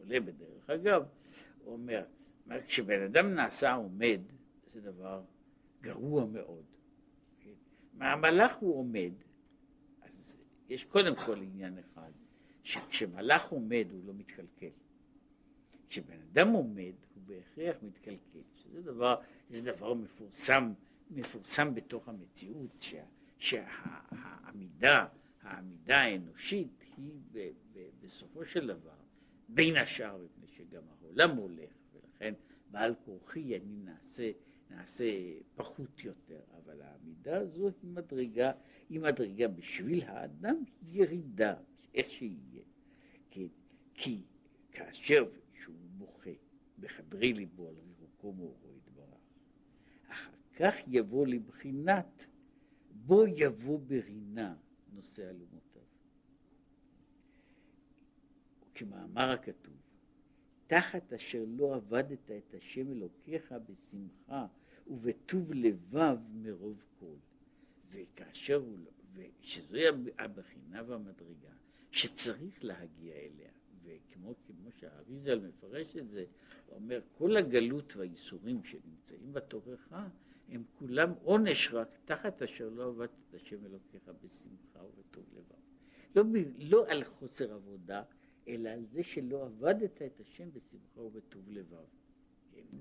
[0.05, 1.05] שעולה בדרך אגב,
[1.65, 2.05] הוא אומר,
[2.67, 4.21] כשבן אדם נעשה עומד,
[4.73, 5.23] זה דבר
[5.81, 6.65] גרוע מאוד.
[7.95, 9.13] מהמלאך הוא עומד,
[10.03, 10.37] אז
[10.69, 12.11] יש קודם כל עניין אחד,
[12.63, 14.71] שכשמלאך עומד הוא לא מתקלקל.
[15.89, 20.73] כשבן אדם עומד הוא בהכרח מתקלקל, שזה דבר, זה דבר מפורסם,
[21.11, 23.05] מפורסם בתוך המציאות, שה,
[23.39, 25.07] שהעמידה,
[25.43, 29.04] העמידה האנושית היא ב, ב, בסופו של דבר,
[29.49, 32.35] בין השאר מפני שגם העולם הולך, ולכן
[32.71, 34.31] בעל כורחי אני נעשה
[34.71, 35.05] נעשה
[35.55, 38.53] פחות יותר, אבל העמידה הזו היא מדרגה,
[38.91, 41.55] היא מדרגה בשביל האדם ירידה,
[41.95, 42.63] איך שיהיה.
[43.31, 43.49] כי,
[43.95, 44.21] כי
[44.73, 45.25] כאשר
[45.63, 46.31] שהוא בוכה
[46.79, 49.21] בחדרי ליבו על רחוקו מאורו יתברך,
[50.09, 52.27] אחר כך יבוא לבחינת
[52.91, 54.55] בו יבוא ברינה
[54.93, 55.64] נושא אלומותיו.
[58.75, 59.75] כמאמר הכתוב,
[60.67, 64.47] תחת אשר לא עבדת את השם אלוקיך בשמחה
[64.87, 67.15] ובטוב לבב מרוב כל.
[67.91, 69.85] וכאשר הוא לא, ושזוהי
[70.19, 71.53] הבחינה והמדרגה
[71.91, 73.51] שצריך להגיע אליה,
[73.85, 76.25] וכמו כמו שהאריזל מפרש את זה,
[76.67, 79.95] הוא אומר כל הגלות והאיסורים שנמצאים בתוכך
[80.49, 85.65] הם כולם עונש רק תחת אשר לא עבדת את השם אלוקיך בשמחה ובטוב לבב.
[86.17, 86.25] לא,
[86.59, 88.03] לא על חוסר עבודה,
[88.49, 91.85] אלא על זה שלא עבדת את השם בשמחה ובטוב לבב.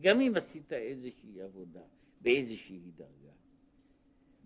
[0.02, 1.84] גם אם עשית איזושהי עבודה,
[2.22, 3.34] באיזושהי דרגה.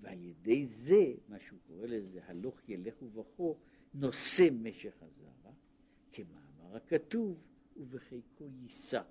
[0.01, 3.57] ועל ידי זה, מה שהוא קורא לזה, הלוך ילך ובכו,
[3.93, 5.51] נושא משך הזרע,
[6.11, 7.37] כמאמר הכתוב,
[7.77, 9.01] ובחיקו יישא.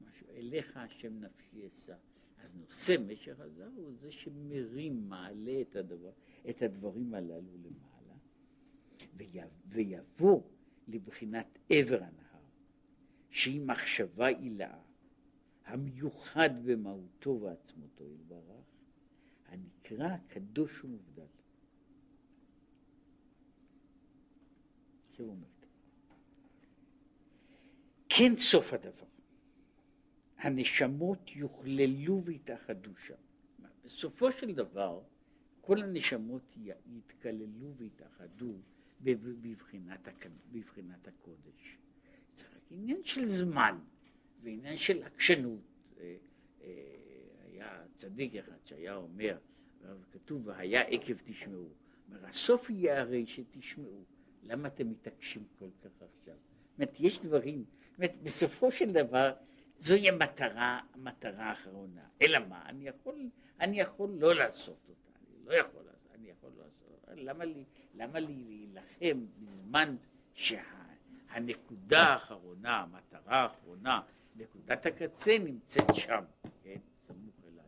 [0.00, 1.94] משהו, אליך השם נפשי אשא.
[2.38, 6.12] אז נושא משך הזרע הוא זה שמרים, מעלה את, הדבר,
[6.50, 8.14] את הדברים הללו למעלה,
[9.68, 10.42] ויבוא
[10.90, 12.42] לבחינת עבר הנהר,
[13.30, 14.78] שהיא מחשבה עילאה,
[15.64, 18.64] המיוחד במהותו ועצמותו יתברך,
[19.48, 21.26] הנקרא קדוש ומובדל.
[28.20, 29.06] כן סוף הדבר,
[30.38, 33.14] הנשמות יוכללו ויתאחדו שם.
[33.84, 35.00] בסופו של דבר,
[35.60, 38.52] כל הנשמות יתקללו ויתאחדו
[39.02, 40.08] בבחינת,
[40.52, 41.76] בבחינת הקודש.
[42.36, 43.78] זה רק עניין של זמן.
[44.42, 45.60] ועניין של עקשנות.
[46.00, 46.16] אה,
[46.62, 46.68] אה,
[47.44, 49.38] היה צדיק אחד שהיה אומר,
[50.12, 51.68] כתוב, והיה עקב תשמעו.
[52.08, 54.04] אומר, הסוף יהיה הרי שתשמעו.
[54.42, 56.34] למה אתם מתעקשים כל כך עכשיו?
[56.34, 59.32] זאת אומרת, יש דברים, זאת אומרת, בסופו של דבר,
[59.78, 62.08] זוהי המטרה, המטרה האחרונה.
[62.22, 62.62] אלא מה?
[62.68, 63.30] אני יכול,
[63.60, 65.82] אני יכול לא לעשות אותה, אני לא יכול
[66.14, 67.14] אני יכול לא לעשות אותה.
[67.14, 67.64] למה לי,
[67.94, 69.96] למה להילחם בזמן
[70.34, 74.00] שהנקודה האחרונה, המטרה האחרונה,
[74.36, 76.24] נקודת הקצה נמצאת שם,
[76.62, 77.66] כן, סמוך אליי,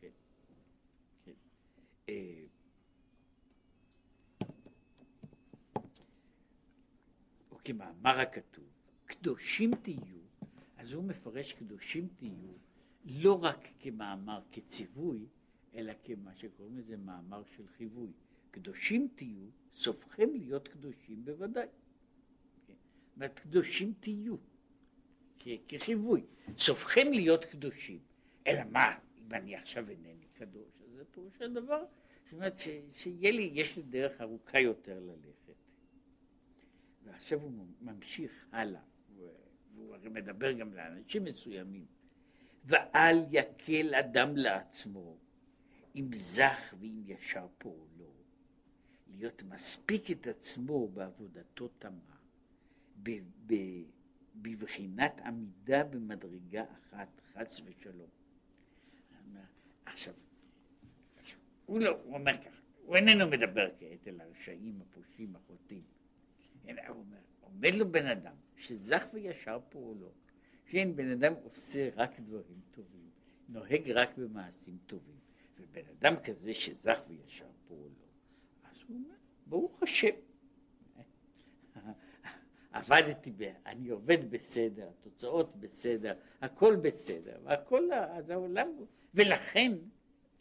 [0.00, 0.08] כן.
[2.08, 2.44] אה,
[7.50, 8.64] או כמאמר הכתוב,
[9.06, 10.24] קדושים תהיו,
[10.76, 12.54] אז הוא מפרש קדושים תהיו
[13.04, 15.26] לא רק כמאמר, כציווי,
[15.74, 18.12] אלא כמה שקוראים לזה מאמר של חיווי.
[18.50, 19.46] קדושים תהיו,
[19.76, 21.66] סופכם להיות קדושים בוודאי.
[23.16, 24.36] אומרת, קדושים תהיו,
[25.68, 26.24] כחיווי.
[26.58, 27.98] סופכם להיות קדושים.
[28.46, 31.84] אלא מה, אם אני עכשיו אינני קדוש, אז זה פירוש הדבר,
[32.24, 32.58] זאת אומרת
[32.90, 35.54] שיהיה לי, יש לי דרך ארוכה יותר ללכת.
[37.04, 38.80] ועכשיו הוא ממשיך הלאה,
[39.74, 41.86] והוא הרי מדבר גם לאנשים מסוימים.
[42.64, 45.16] ואל יקל אדם לעצמו
[45.96, 47.93] אם זך ואם ישר פועלו,
[49.18, 52.16] להיות מספיק את עצמו בעבודתו תמה,
[54.42, 58.08] בבחינת עמידה במדרגה אחת, חס ושלום.
[59.86, 60.14] עכשיו,
[61.66, 65.82] הוא לא, הוא אומר ככה, הוא איננו מדבר כעת אל הרשעים, הפושעים, החוטאים.
[66.64, 70.12] הוא אומר, עומד לו בן אדם שזך וישר פועלו,
[70.66, 73.10] כן, בן אדם עושה רק דברים טובים,
[73.48, 75.18] נוהג רק במעשים טובים,
[75.58, 78.03] ובן אדם כזה שזך וישר פועלו,
[78.88, 79.00] הוא
[79.46, 80.14] ברוך השם.
[82.72, 88.68] עבדתי, ב, אני עובד בסדר, התוצאות בסדר, הכל בסדר, והכל, אז העולם,
[89.14, 89.72] ולכן,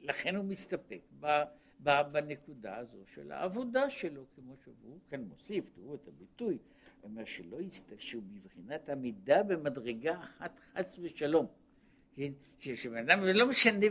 [0.01, 1.43] לכן הוא מסתפק ב,
[1.83, 6.57] ב, בנקודה הזו של העבודה שלו, כמו שהוא כאן מוסיף, תראו את הביטוי,
[7.01, 11.47] הוא אומר שלא יסתפשו בבחינת עמידה במדרגה אחת חס ושלום,
[12.15, 13.85] כן, שבן אדם, ולא משנה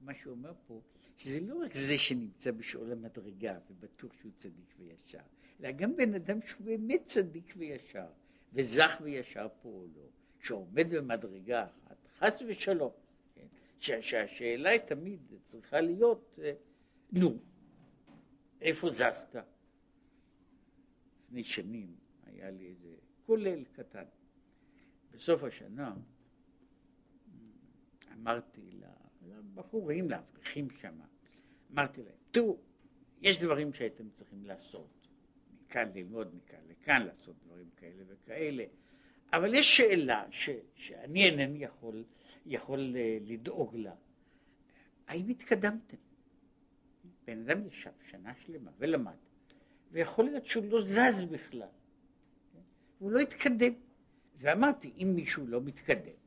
[0.00, 0.80] מה שהוא אומר פה,
[1.20, 5.18] שזה לא רק זה שנמצא בשאול המדרגה ובטוח שהוא צדיק וישר,
[5.60, 8.06] אלא גם בן אדם שהוא באמת צדיק וישר,
[8.52, 10.10] וזך וישר פועלו,
[10.40, 12.92] שעומד במדרגה אחת, חס ושלום,
[13.34, 13.46] כן?
[13.80, 16.52] שהשאלה היא תמיד צריכה להיות, אה,
[17.12, 17.38] נו,
[18.60, 19.36] איפה זזת?
[21.24, 21.94] לפני שנים
[22.26, 22.94] היה לי איזה
[23.26, 24.04] כולל קטן.
[25.12, 25.94] בסוף השנה
[28.14, 28.80] אמרתי
[29.38, 31.00] לבחורים, לאברכים שם,
[31.72, 32.58] אמרתי להם, תראו,
[33.22, 35.08] יש דברים שהייתם צריכים לעשות.
[35.64, 38.64] מכאן ללמוד, מכאן לכאן, לעשות דברים כאלה וכאלה.
[39.32, 42.04] אבל יש שאלה ש, שאני אינני יכול,
[42.46, 43.94] יכול אה, לדאוג לה.
[45.06, 45.96] האם התקדמתם?
[47.24, 49.16] בן אדם ישב שנה שלמה ולמד,
[49.90, 51.68] ויכול להיות שהוא לא זז בכלל.
[52.98, 53.72] הוא לא התקדם.
[54.38, 56.19] ואמרתי, אם מישהו לא מתקדם,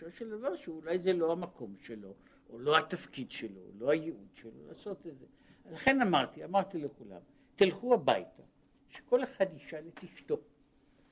[0.00, 2.14] פירושו של דבר שאולי זה לא המקום שלו,
[2.50, 5.26] או לא התפקיד שלו, או לא הייעוד שלו לעשות את זה.
[5.72, 7.20] לכן אמרתי, אמרתי לכולם,
[7.56, 8.42] תלכו הביתה,
[8.88, 10.40] שכל אחד ישאל את אשתו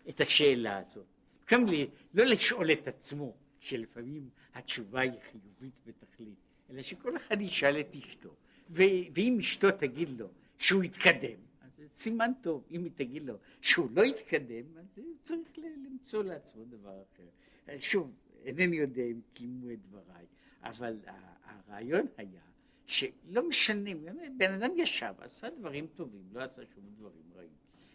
[0.09, 1.07] את השאלה הזאת.
[1.51, 6.39] גם לי, לא לשאול את עצמו, שלפעמים התשובה היא חיובית בתכלית,
[6.71, 8.35] אלא שכל אחד ישאל את אשתו,
[8.71, 10.29] ואם אשתו תגיד לו
[10.59, 15.59] שהוא יתקדם, אז זה סימן טוב, אם היא תגיד לו שהוא לא יתקדם, אז צריך
[15.59, 17.79] למצוא לעצמו דבר אחר.
[17.79, 18.13] שוב,
[18.45, 20.27] אינני יודע אם קיימו את דבריי,
[20.63, 20.97] אבל
[21.45, 22.43] הרעיון היה
[22.87, 23.91] שלא משנה,
[24.37, 27.53] בן אדם ישב, עשה דברים טובים, לא עשה שום דברים רעים.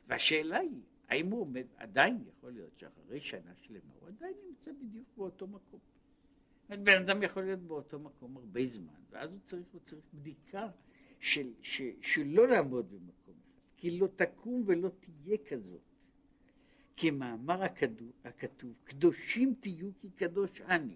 [0.08, 5.08] והשאלה היא, האם הוא עומד, עדיין יכול להיות שאחרי שנה שלמה הוא עדיין נמצא בדיוק
[5.18, 5.80] באותו מקום.
[6.70, 10.70] בן אדם יכול להיות באותו מקום הרבה זמן, ואז הוא צריך, הוא צריך בדיקה
[11.20, 15.93] של, ש, של לא לעמוד במקום אחד, כי לא תקום ולא תהיה כזאת.
[16.98, 17.64] כמאמר
[18.24, 20.96] הכתוב, קדושים תהיו כי קדוש אני.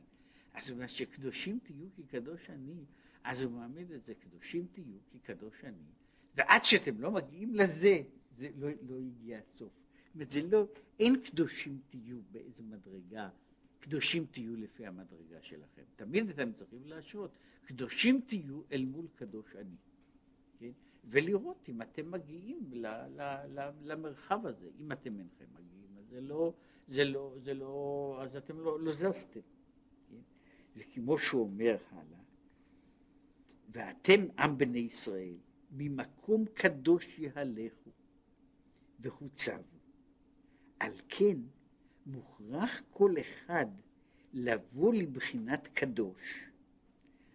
[0.53, 2.85] אז אומר שקדושים תהיו כי קדוש אני,
[3.23, 5.91] אז הוא מעמיד את זה, קדושים תהיו כי קדוש אני,
[6.35, 8.01] ועד שאתם לא מגיעים לזה,
[8.37, 9.71] זה לא, לא הגיע הסוף.
[10.05, 10.67] זאת אומרת, זה לא,
[10.99, 13.29] אין קדושים תהיו באיזה מדרגה,
[13.79, 15.81] קדושים תהיו לפי המדרגה שלכם.
[15.95, 17.31] תמיד אתם צריכים להשוות,
[17.65, 19.75] קדושים תהיו אל מול קדוש אני.
[20.59, 20.71] כן?
[21.09, 24.69] ולראות אם אתם מגיעים ל, ל, ל, למרחב הזה.
[24.79, 26.53] אם אתם אינכם מגיעים, זה לא,
[26.87, 29.39] זה לא, זה לא, אז אתם לא, לא זזתם.
[30.75, 32.19] וכמו שהוא אומר הלאה,
[33.71, 35.35] ואתם עם בני ישראל,
[35.71, 37.89] ממקום קדוש יהלכו
[38.99, 39.77] וחוצבו.
[40.79, 41.37] על כן
[42.05, 43.65] מוכרח כל אחד
[44.33, 46.47] לבוא לבחינת קדוש,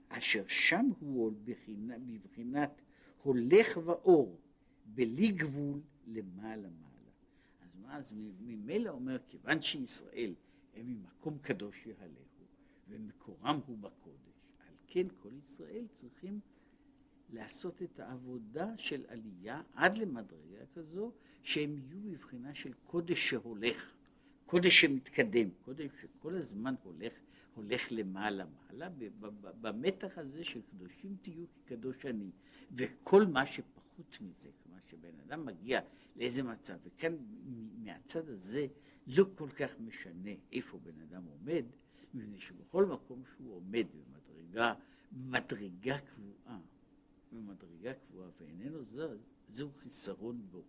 [0.09, 2.70] אשר שם הוא בבחינת, בבחינת
[3.23, 4.41] הולך ואור,
[4.87, 6.91] בלי גבול למעלה מעלה.
[7.89, 10.35] אז ממילא אומר, כיוון שישראל
[10.74, 12.45] הם ממקום קדוש יהלכו,
[12.89, 16.41] ומקורם הוא בקודש, על כן כל ישראל צריכים
[17.33, 21.12] לעשות את העבודה של עלייה עד למדרגה כזו
[21.43, 23.95] שהם יהיו בבחינה של קודש שהולך,
[24.47, 27.12] קודש שמתקדם, קודש שכל הזמן הולך,
[27.55, 28.89] הולך למעלה מעלה,
[29.61, 32.30] במתח הזה של קדושים תהיו כקדוש אני,
[32.76, 33.47] וכל מה
[33.93, 35.80] שפחות מזה, כלומר שבן אדם מגיע
[36.16, 37.16] לאיזה מצב, וכאן
[37.78, 38.66] מהצד הזה
[39.07, 41.64] לא כל כך משנה איפה בן אדם עומד,
[42.14, 44.74] מפני שבכל מקום שהוא עומד במדרגה,
[45.12, 46.59] במדרגה קבועה,
[47.32, 49.18] במדרגה קבועה ואיננו זז,
[49.49, 50.62] זהו חיסרון בו.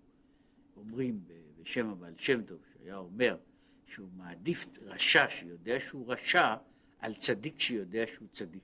[0.78, 1.24] אומרים
[1.62, 3.38] בשם הבעל שם טוב, שהיה אומר
[3.86, 6.56] שהוא מעדיף רשע שיודע שהוא רשע,
[7.00, 8.64] על צדיק שיודע שהוא צדיק.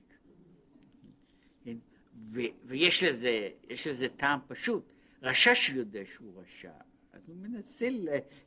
[2.64, 3.48] ויש לזה,
[3.86, 4.92] לזה טעם פשוט,
[5.22, 6.72] רשע שיודע שהוא רשע,
[7.12, 7.88] אז הוא מנסה,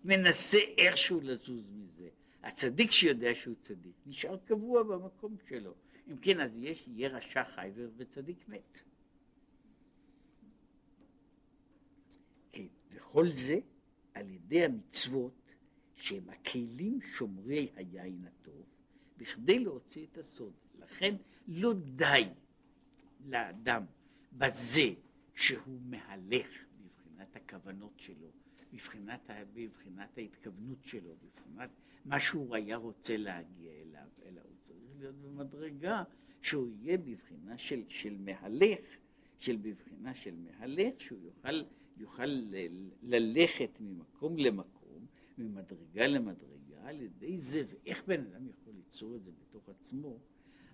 [0.04, 2.10] מנסה איכשהו לזוז מזה.
[2.44, 5.74] הצדיק שיודע שהוא צדיק, נשאר קבוע במקום שלו.
[6.08, 8.80] אם כן, אז יש, יהיה רשע חי וצדיק מת.
[12.52, 13.60] כן, וכל זה
[14.14, 15.52] על ידי המצוות
[15.96, 18.66] שהם הכלים שומרי היין הטוב,
[19.18, 20.54] בכדי להוציא את הסוד.
[20.80, 21.16] לכן
[21.48, 22.24] לא די
[23.26, 23.84] לאדם
[24.38, 24.94] בזה
[25.36, 26.48] שהוא מהלך
[26.82, 28.28] בבחינת הכוונות שלו,
[28.74, 31.70] בבחינת, בבחינת ההתכוונות שלו, בבחינת
[32.06, 36.04] מה שהוא היה רוצה להגיע אליו, אלא הוא צריך להיות במדרגה
[36.42, 38.80] שהוא יהיה בבחינה של, של מהלך,
[39.40, 41.64] של בבחינה של מהלך, שהוא יוכל,
[41.98, 42.42] יוכל
[43.02, 45.06] ללכת ממקום למקום,
[45.38, 46.54] ממדרגה למדרגה,
[46.84, 50.18] על ידי זה, ואיך בן אדם יכול ליצור את זה בתוך עצמו,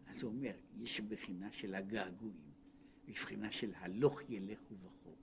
[0.09, 0.51] אז הוא אומר,
[0.81, 2.49] יש בחינה של הגעגועים,
[3.07, 5.15] בבחינה של הלוך ילך ובכו,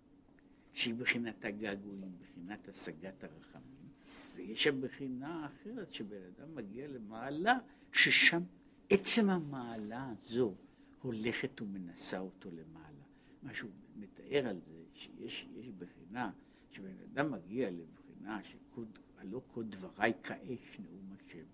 [0.72, 3.89] שהיא בחינת הגעגועים, בחינת השגת הרחמים,
[4.34, 7.59] ויש שם בחינה אחרת שבן אדם מגיע למעלה,
[7.93, 8.43] ששם
[8.91, 10.55] עצם המעלה הזו
[11.03, 13.05] הולכת ומנסה אותו למעלה.
[13.43, 16.30] מה שהוא מתאר על זה, שיש בחינה,
[16.70, 21.45] שבן אדם מגיע לבחינה שהלא כל דבריי כאש נאום השם.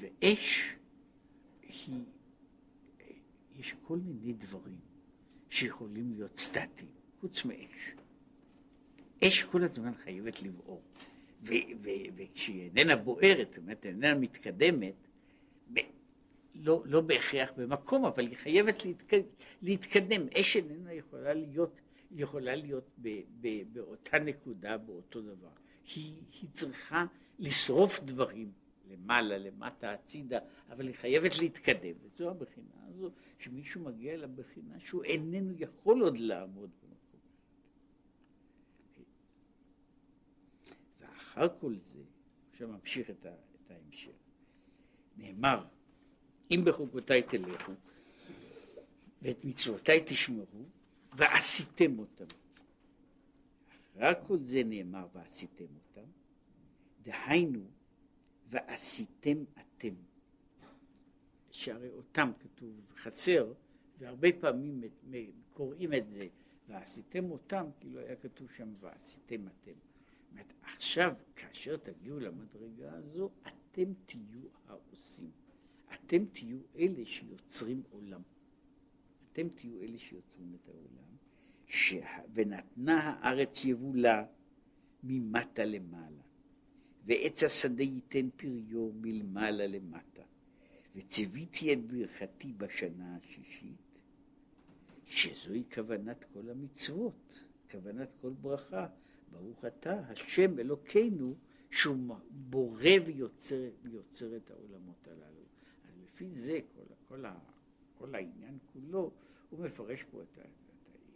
[0.00, 0.74] ואש
[1.62, 2.04] היא,
[3.58, 4.78] יש כל מיני דברים
[5.50, 6.90] שיכולים להיות סטטיים,
[7.20, 7.94] חוץ מאש.
[9.24, 10.82] אש כל הזמן חייבת לבעור.
[12.16, 14.94] וכשהיא איננה בוערת, זאת אומרת, איננה מתקדמת,
[16.54, 19.22] לא, לא בהכרח במקום, אבל היא חייבת להתקדם.
[19.62, 20.26] להתקדם.
[20.40, 21.80] אש איננה יכולה להיות,
[22.10, 23.08] יכולה להיות ב,
[23.40, 25.48] ב, באותה נקודה, באותו דבר.
[25.94, 27.04] היא, היא צריכה
[27.38, 28.52] לשרוף דברים
[28.88, 30.38] למעלה, למטה, הצידה,
[30.70, 31.94] אבל היא חייבת להתקדם.
[32.02, 37.20] וזו הבחינה הזו, שמישהו מגיע לבחינה שהוא איננו יכול עוד לעמוד במקום.
[41.00, 42.02] ואחר כל זה,
[42.52, 44.12] עכשיו ממשיך את, ה, את ההמשך.
[45.16, 45.64] נאמר,
[46.50, 47.72] אם בחוקותיי תלכו,
[49.22, 50.64] ואת מצוותיי תשמרו,
[51.16, 52.24] ועשיתם אותם.
[53.96, 56.08] רק כל זה נאמר ועשיתם אותם,
[57.02, 57.60] דהיינו,
[58.50, 59.94] ועשיתם אתם.
[61.50, 63.52] שהרי אותם כתוב חסר,
[63.98, 64.84] והרבה פעמים
[65.52, 66.26] קוראים את זה,
[66.68, 69.72] ועשיתם אותם, כאילו היה כתוב שם ועשיתם אתם.
[70.30, 75.30] אומרת, עכשיו, כאשר תגיעו למדרגה הזו, אתם תהיו העושים.
[75.94, 78.22] אתם תהיו אלה שיוצרים עולם.
[79.32, 81.16] אתם תהיו אלה שיוצרים את העולם.
[81.66, 81.94] ש...
[82.32, 84.24] ונתנה הארץ יבולה
[85.02, 86.22] ממטה למעלה,
[87.06, 90.22] ועץ השדה ייתן פריו מלמעלה למטה,
[90.96, 93.98] וציוויתי את ברכתי בשנה השישית,
[95.06, 98.86] שזוהי כוונת כל המצוות, כוונת כל ברכה.
[99.32, 101.34] ברוך אתה, השם אלוקינו,
[101.70, 105.42] שהוא בורא ויוצר, ויוצר את העולמות הללו.
[106.04, 107.24] לפי זה כל, כל,
[107.98, 109.12] כל העניין כולו,
[109.50, 110.42] הוא מפרש פה את ה...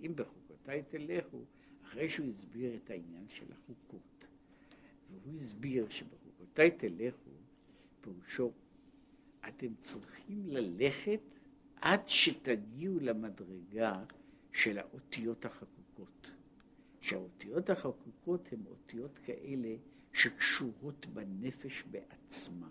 [0.01, 1.45] אם בחוקותיי תלכו,
[1.85, 4.18] אחרי שהוא הסביר את העניין של החוקות,
[5.11, 7.31] והוא הסביר שבחוקותיי תלכו,
[8.01, 8.53] פירושו,
[9.49, 11.21] אתם צריכים ללכת
[11.77, 14.05] עד שתגיעו למדרגה
[14.53, 16.31] של האותיות החקוקות.
[17.01, 19.77] שהאותיות החקוקות הן אותיות כאלה
[20.13, 22.69] שקשורות בנפש בעצמה.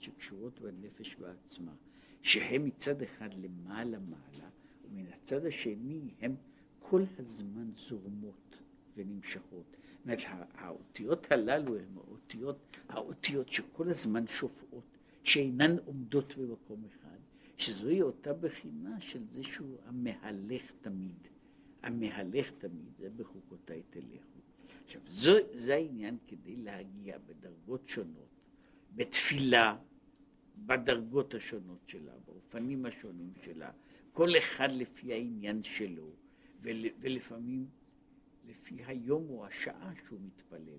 [0.00, 1.74] שקשורות בנפש בעצמה,
[2.22, 4.48] שהן מצד אחד למעלה מעלה,
[4.84, 6.34] ומן הצד השני הן
[6.78, 8.58] כל הזמן זורמות
[8.96, 9.76] ונמשכות.
[10.08, 10.22] אומרת,
[10.54, 14.84] האותיות הללו הן האותיות, האותיות שכל הזמן שופעות,
[15.24, 17.18] שאינן עומדות במקום אחד,
[17.56, 21.28] שזוהי אותה בחינה של זה שהוא המהלך תמיד.
[21.82, 24.38] המהלך תמיד, זה בחוקותיי תלכו.
[24.84, 28.28] עכשיו, זו, זה העניין כדי להגיע בדרגות שונות,
[28.94, 29.76] בתפילה,
[30.66, 33.70] בדרגות השונות שלה, באופנים השונים שלה,
[34.12, 36.10] כל אחד לפי העניין שלו,
[36.62, 37.66] ול, ולפעמים
[38.48, 40.78] לפי היום או השעה שהוא מתפלל.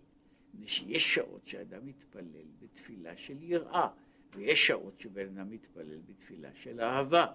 [0.66, 3.88] שיש שעות שאדם מתפלל בתפילה של יראה,
[4.36, 7.26] ויש שעות שבן אדם מתפלל בתפילה של אהבה,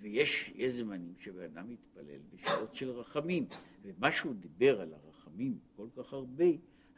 [0.00, 3.46] ויש זמנים שבן אדם מתפלל בשעות של רחמים,
[3.82, 6.44] ומה שהוא דיבר על הרחמים כל כך הרבה,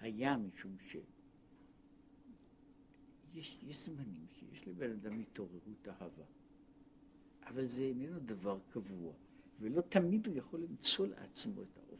[0.00, 0.96] היה משום ש...
[3.34, 6.24] יש, יש זמנים שיש לבן אדם התעוררות אהבה,
[7.46, 9.12] אבל זה איננו דבר קבוע,
[9.60, 11.91] ולא תמיד הוא יכול למצוא לעצמו את האופן,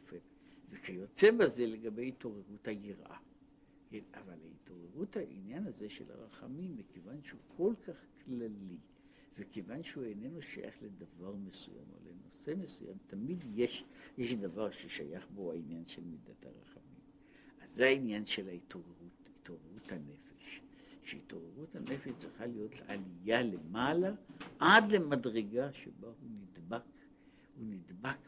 [0.72, 3.16] וכיוצא בזה לגבי התעוררות היראה.
[4.14, 8.76] אבל ההתעוררות העניין הזה של הרחמים, מכיוון שהוא כל כך כללי,
[9.38, 13.84] וכיוון שהוא איננו שייך לדבר מסוים או לנושא מסוים, תמיד יש,
[14.18, 17.02] יש דבר ששייך בו העניין של מידת הרחמים.
[17.60, 20.60] אז זה העניין של ההתעוררות, התעוררות הנפש.
[21.04, 24.10] שהתעוררות הנפש צריכה להיות עלייה למעלה
[24.58, 26.82] עד למדרגה שבה הוא נדבק,
[27.56, 28.18] הוא נדבק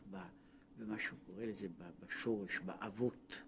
[0.79, 1.68] במה שהוא קורא לזה
[2.01, 3.43] בשורש, באבות.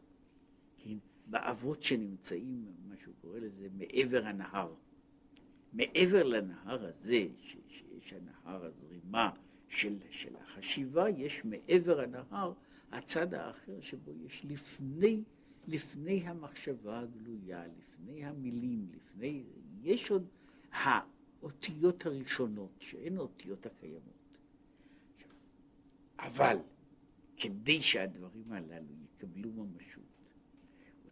[0.79, 0.97] כן?
[1.27, 4.75] באבות שנמצאים, מה שהוא קורא לזה, מעבר הנהר.
[5.73, 9.31] מעבר לנהר הזה, ש, שיש הנהר הזרימה
[9.69, 12.53] של, של החשיבה, יש מעבר הנהר
[12.93, 15.23] הצד האחר שבו יש לפני,
[15.69, 19.43] לפני המחשבה הגלויה, לפני המילים, לפני,
[19.83, 20.27] יש עוד
[20.73, 24.17] האותיות הראשונות, שהן האותיות הקיימות.
[26.19, 26.57] אבל
[27.37, 30.05] כדי שהדברים הללו יקבלו ממשות,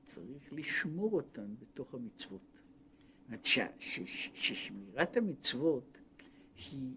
[0.04, 2.60] צריך לשמור אותן בתוך המצוות.
[3.28, 3.46] זאת
[4.34, 5.98] ששמירת המצוות
[6.56, 6.94] היא,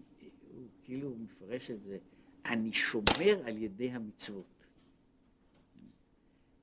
[0.50, 1.98] הוא כאילו מפרש את זה,
[2.44, 4.66] אני שומר על ידי המצוות.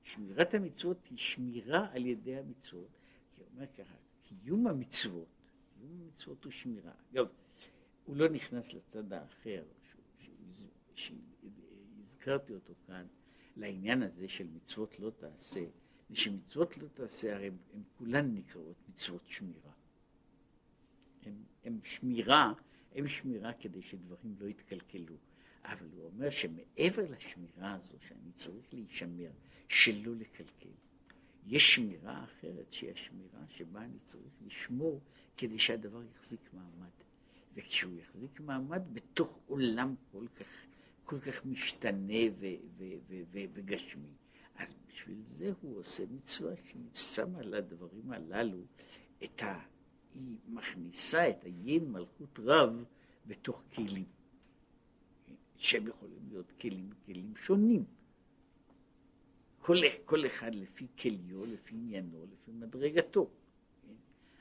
[0.02, 2.88] שמירת המצוות היא שמירה על ידי המצוות.
[3.36, 5.28] היא אומרת ככה, קיום המצוות,
[5.74, 6.92] קיום המצוות הוא שמירה.
[7.12, 7.26] אגב,
[8.04, 9.62] הוא לא נכנס לצד האחר,
[12.26, 13.06] שהזכרתי אותו כאן,
[13.56, 15.64] לעניין הזה של מצוות לא תעשה.
[16.10, 19.72] ושמצוות לא תעשה, הרי הן כולן נקראות מצוות שמירה.
[21.64, 22.52] הן שמירה,
[22.94, 25.16] הן שמירה כדי שדברים לא יתקלקלו.
[25.64, 29.30] אבל הוא אומר שמעבר לשמירה הזו שאני צריך להישמר,
[29.68, 30.74] שלא לקלקל,
[31.46, 35.00] יש שמירה אחרת שהיא השמירה שבה אני צריך לשמור
[35.36, 36.90] כדי שהדבר יחזיק מעמד.
[37.54, 40.66] וכשהוא יחזיק מעמד בתוך עולם כל כך,
[41.06, 42.46] כל כך משתנה ו-
[42.78, 44.08] ו- ו- וגשמי.
[44.56, 48.58] אז בשביל זה הוא עושה מצווה שהיא שמה לדברים הללו
[49.24, 49.60] את ה...
[50.14, 52.84] היא מכניסה את היין מלכות רב
[53.26, 54.04] בתוך כלים,
[55.56, 57.84] שהם יכולים להיות כלים, כלים שונים.
[59.58, 63.30] כל, כל אחד לפי כליו, לפי עניינו, לפי מדרגתו.
[63.82, 63.94] כן?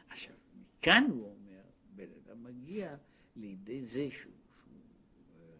[0.10, 1.62] עכשיו, מכאן הוא אומר,
[1.96, 2.96] בן אדם מגיע
[3.36, 4.74] לידי זה שהוא, שהוא,
[5.36, 5.56] אה,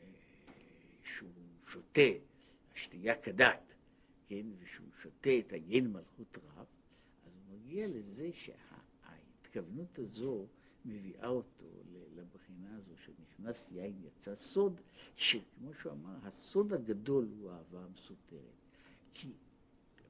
[0.00, 0.08] אה,
[1.16, 1.30] שהוא
[1.72, 2.10] שותה
[2.74, 3.74] שתייה כדת,
[4.26, 6.66] כן, ושהוא שותה את היין מלכות רב,
[7.26, 10.46] אז הוא מגיע לזה שההתכוונות הזו
[10.84, 11.64] מביאה אותו
[12.16, 14.80] לבחינה הזו שנכנס יין יצא סוד,
[15.16, 18.40] שכמו שהוא אמר, הסוד הגדול הוא האהבה המסותרת.
[19.14, 19.28] כי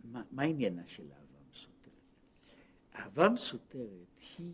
[0.04, 1.92] מה, מה עניינה של אהבה מסותרת?
[2.94, 4.52] אהבה מסותרת היא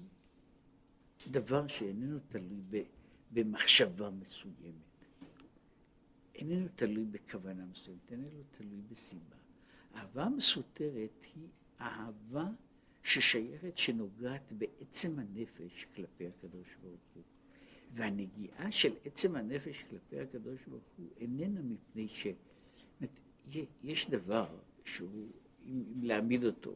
[1.31, 2.85] דבר שאיננו תלוי
[3.33, 4.88] במחשבה מסוימת,
[6.39, 9.37] איננו תלוי בכוונה מסוימת, איננו תלוי בסיבה.
[9.95, 11.49] אהבה מסותרת היא
[11.81, 12.49] אהבה
[13.03, 17.23] ששייכת, שנוגעת בעצם הנפש כלפי הקדוש ברוך הוא.
[17.95, 22.27] והנגיעה של עצם הנפש כלפי הקדוש ברוך הוא איננה מפני ש...
[23.83, 24.47] יש דבר
[24.85, 25.29] שהוא,
[25.67, 26.75] אם, אם להעמיד אותו,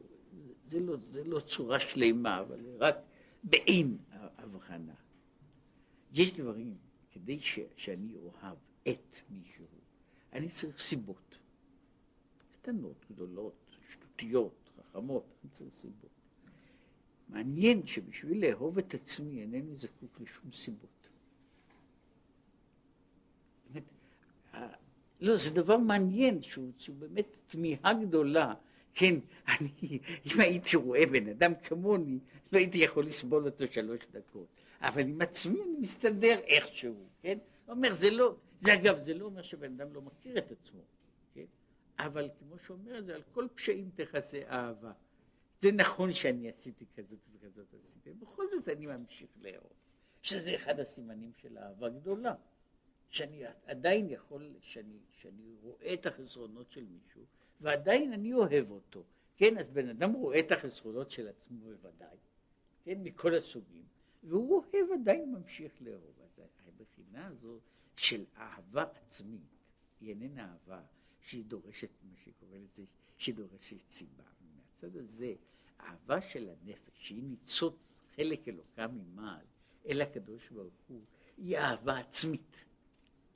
[0.67, 2.95] זה לא, זה לא צורה שלמה, אבל רק
[3.43, 3.97] באין
[4.37, 4.93] הבחנה.
[6.13, 6.77] יש דברים,
[7.11, 8.57] כדי ש, שאני אוהב
[8.89, 9.65] את מישהו,
[10.33, 11.37] אני צריך סיבות.
[12.61, 13.53] קטנות, גדולות,
[13.89, 16.09] שטותיות, חכמות, אני צריך סיבות.
[17.29, 21.03] מעניין שבשביל לאהוב את עצמי אינני זקוק לשום סיבות.
[25.23, 28.53] לא, זה דבר מעניין, שהוא, שהוא באמת תמיהה גדולה.
[28.93, 29.15] כן,
[29.47, 32.19] אני, אם הייתי רואה בן אדם כמוני,
[32.51, 34.47] לא הייתי יכול לסבול אותו שלוש דקות.
[34.81, 37.37] אבל עם עצמי אני מסתדר איכשהו, כן?
[37.67, 40.81] אומר, זה לא, זה אגב, זה לא אומר שבן אדם לא מכיר את עצמו.
[41.99, 44.91] אבל כמו שאומר זה, על כל פשעים תכסה אהבה.
[45.61, 49.73] זה נכון שאני עשיתי כזאת וכזאת עשיתי, בכל זאת אני ממשיך לאהוב,
[50.21, 52.35] שזה אחד הסימנים של אהבה גדולה,
[53.09, 57.21] שאני עדיין יכול, שאני, שאני רואה את החסרונות של מישהו,
[57.61, 59.03] ועדיין אני אוהב אותו,
[59.37, 62.17] כן, אז בן אדם רואה את החסרונות של עצמו בוודאי,
[62.85, 63.83] כן, מכל הסוגים,
[64.23, 66.13] והוא אוהב עדיין ממשיך לאהוב.
[66.23, 66.39] אז
[66.81, 67.59] הבחינה הזו
[67.95, 69.41] של אהבה עצמית,
[70.01, 70.81] היא איננה אהבה
[71.21, 72.83] שהיא דורשת, מה שקורא לזה,
[73.17, 74.23] שהיא דורשת סיבה.
[74.55, 75.33] מהצד הזה,
[75.79, 77.75] אהבה של הנפש, שהיא ניצוץ
[78.15, 79.45] חלק אלוקה ממעל
[79.87, 81.01] אל הקדוש ברוך הוא,
[81.37, 82.55] היא אהבה עצמית.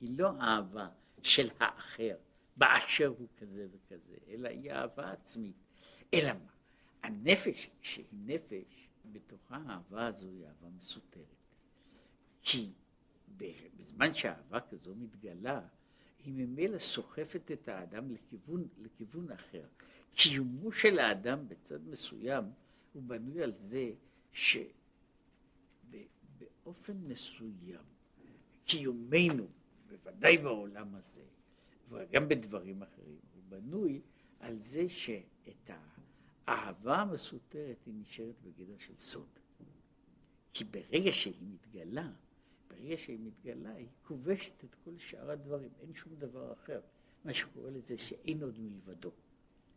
[0.00, 0.88] היא לא אהבה
[1.22, 2.16] של האחר,
[2.56, 5.56] באשר הוא כזה וכזה, אלא היא אהבה עצמית.
[6.14, 6.50] אלא מה?
[7.02, 11.24] הנפש, כשהיא נפש, בתוכה האהבה הזו היא אהבה מסותרת.
[12.42, 12.72] כי
[13.36, 15.60] בזמן שהאהבה כזו מתגלה,
[16.24, 19.64] היא ממילא סוחפת את האדם לכיוון, לכיוון אחר.
[20.14, 22.44] קיומו של האדם בצד מסוים
[22.92, 23.92] הוא בנוי על זה
[25.92, 27.84] שבאופן מסוים
[28.64, 29.46] קיומנו,
[29.88, 31.24] בוודאי בעולם הזה,
[31.88, 34.00] וגם בדברים אחרים, הוא בנוי
[34.40, 35.70] על זה שאת
[36.46, 39.28] האהבה המסותרת היא נשארת בגדר של סוד.
[40.52, 42.10] כי ברגע שהיא מתגלה,
[42.68, 46.80] ברגע שהיא מתגלה, היא כובשת את כל שאר הדברים, אין שום דבר אחר.
[47.24, 49.10] מה שקורה לזה שאין עוד מלבדו.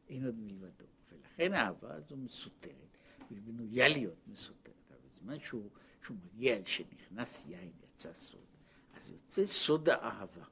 [0.09, 0.85] אין עוד מלבדו.
[1.11, 2.97] ולכן האהבה הזו מסותרת,
[3.29, 4.73] והיא בנויה להיות מסותרת.
[4.89, 5.69] אבל בזמן שהוא,
[6.03, 8.45] שהוא מגיע, שנכנס יין, יצא סוד,
[8.93, 10.45] אז יוצא סוד האהבה.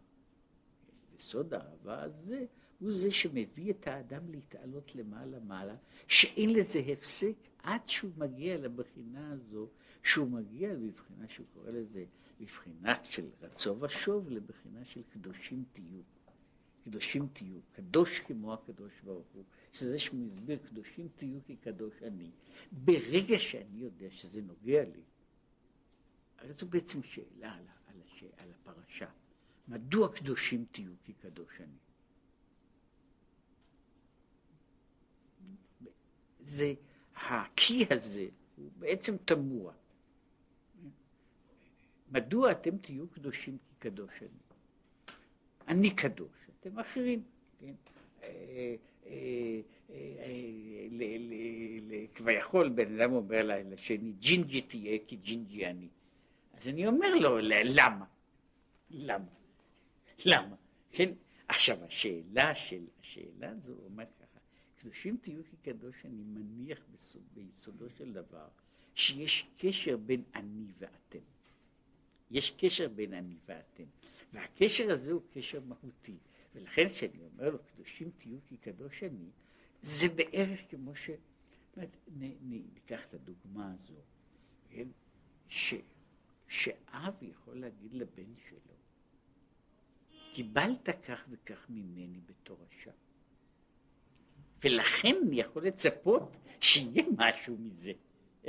[1.15, 2.45] וסוד האהבה הזה
[2.79, 5.75] הוא זה שמביא את האדם להתעלות למעלה-מעלה,
[6.07, 9.69] שאין לזה הפסק עד שהוא מגיע לבחינה הזו,
[10.03, 12.05] שהוא מגיע בבחינה שהוא קורא לזה,
[12.41, 16.01] בבחינה של רצו ושוב, לבחינה של קדושים תהיו.
[16.83, 19.43] קדושים תהיו, קדוש כמו הקדוש ברוך הוא,
[19.73, 22.31] שזה שהוא הסביר, קדושים תהיו כי קדוש אני.
[22.71, 25.01] ברגע שאני יודע שזה נוגע לי,
[26.37, 28.23] הרי זו בעצם שאלה על, על, הש...
[28.37, 29.09] על הפרשה.
[29.67, 31.77] מדוע קדושים תהיו כי קדוש אני?
[36.39, 36.73] זה,
[37.15, 39.73] הכי הזה הוא בעצם תמוה.
[42.11, 44.29] מדוע אתם תהיו קדושים כי קדוש אני?
[45.67, 47.23] אני קדוש, אתם אחרים,
[47.59, 47.73] כן?
[48.23, 48.75] אה,
[49.07, 49.99] אה, אה,
[52.15, 55.87] כביכול בן אדם אומר לשני, ג'ינג'י תהיה כי ג'ינג'י אני.
[56.53, 58.05] אז אני אומר לו, למה?
[58.89, 59.25] למה?
[60.25, 60.55] למה?
[60.91, 61.09] כן?
[61.47, 64.39] עכשיו השאלה של, השאלה הזו אומרת ככה,
[64.75, 66.79] קדושים תהיו כי קדוש אני מניח
[67.33, 68.47] ביסודו של דבר
[68.95, 71.19] שיש קשר בין אני ואתם.
[72.31, 73.83] יש קשר בין אני ואתם.
[74.33, 76.17] והקשר הזה הוא קשר מהותי.
[76.55, 79.29] ולכן כשאני אומר לו, קדושים תהיו כי קדוש אני,
[79.81, 81.09] זה בערך כמו ש...
[82.41, 83.93] ניקח את הדוגמה הזו,
[84.69, 84.87] כן?
[85.47, 85.73] ש,
[86.47, 88.73] שאב יכול להגיד לבן שלו,
[90.33, 92.91] קיבלת כך וכך ממני בתור השם.
[94.63, 97.91] ולכן אני יכול לצפות שיהיה משהו מזה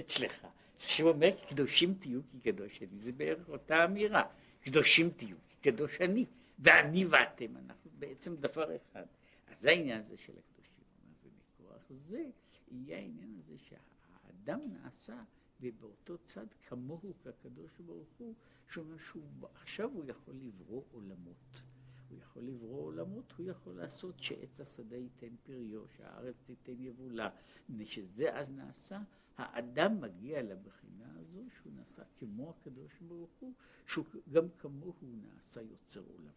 [0.00, 0.46] אצלך.
[0.86, 4.22] שהוא אומר, קדושים תהיו כי קדוש אני, זה בערך אותה אמירה.
[4.60, 6.26] קדושים תהיו כי קדוש אני,
[6.58, 9.06] ואני ואתם, אנחנו בעצם דבר אחד.
[9.46, 10.84] אז זה העניין הזה של הקדושים.
[11.24, 12.24] ומכוח זה
[12.70, 15.22] יהיה העניין הזה שהאדם נעשה
[15.60, 18.34] ובאותו צד כמוהו כקדוש ברוך הוא,
[18.70, 21.62] שאומר שעכשיו הוא יכול לברוא עולמות.
[22.08, 27.30] הוא יכול לברוא עולמות, הוא יכול לעשות שעץ השדה ייתן פריו, שהארץ תיתן יבולה.
[27.68, 29.00] מפני שזה אז נעשה,
[29.40, 33.52] האדם מגיע לבחינה הזו שהוא נעשה כמו הקדוש ברוך הוא,
[33.86, 36.32] שהוא גם כמוהו הוא נעשה יוצר עולם.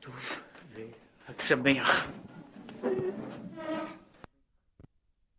[0.00, 0.14] טוב,
[1.28, 2.06] והצמח.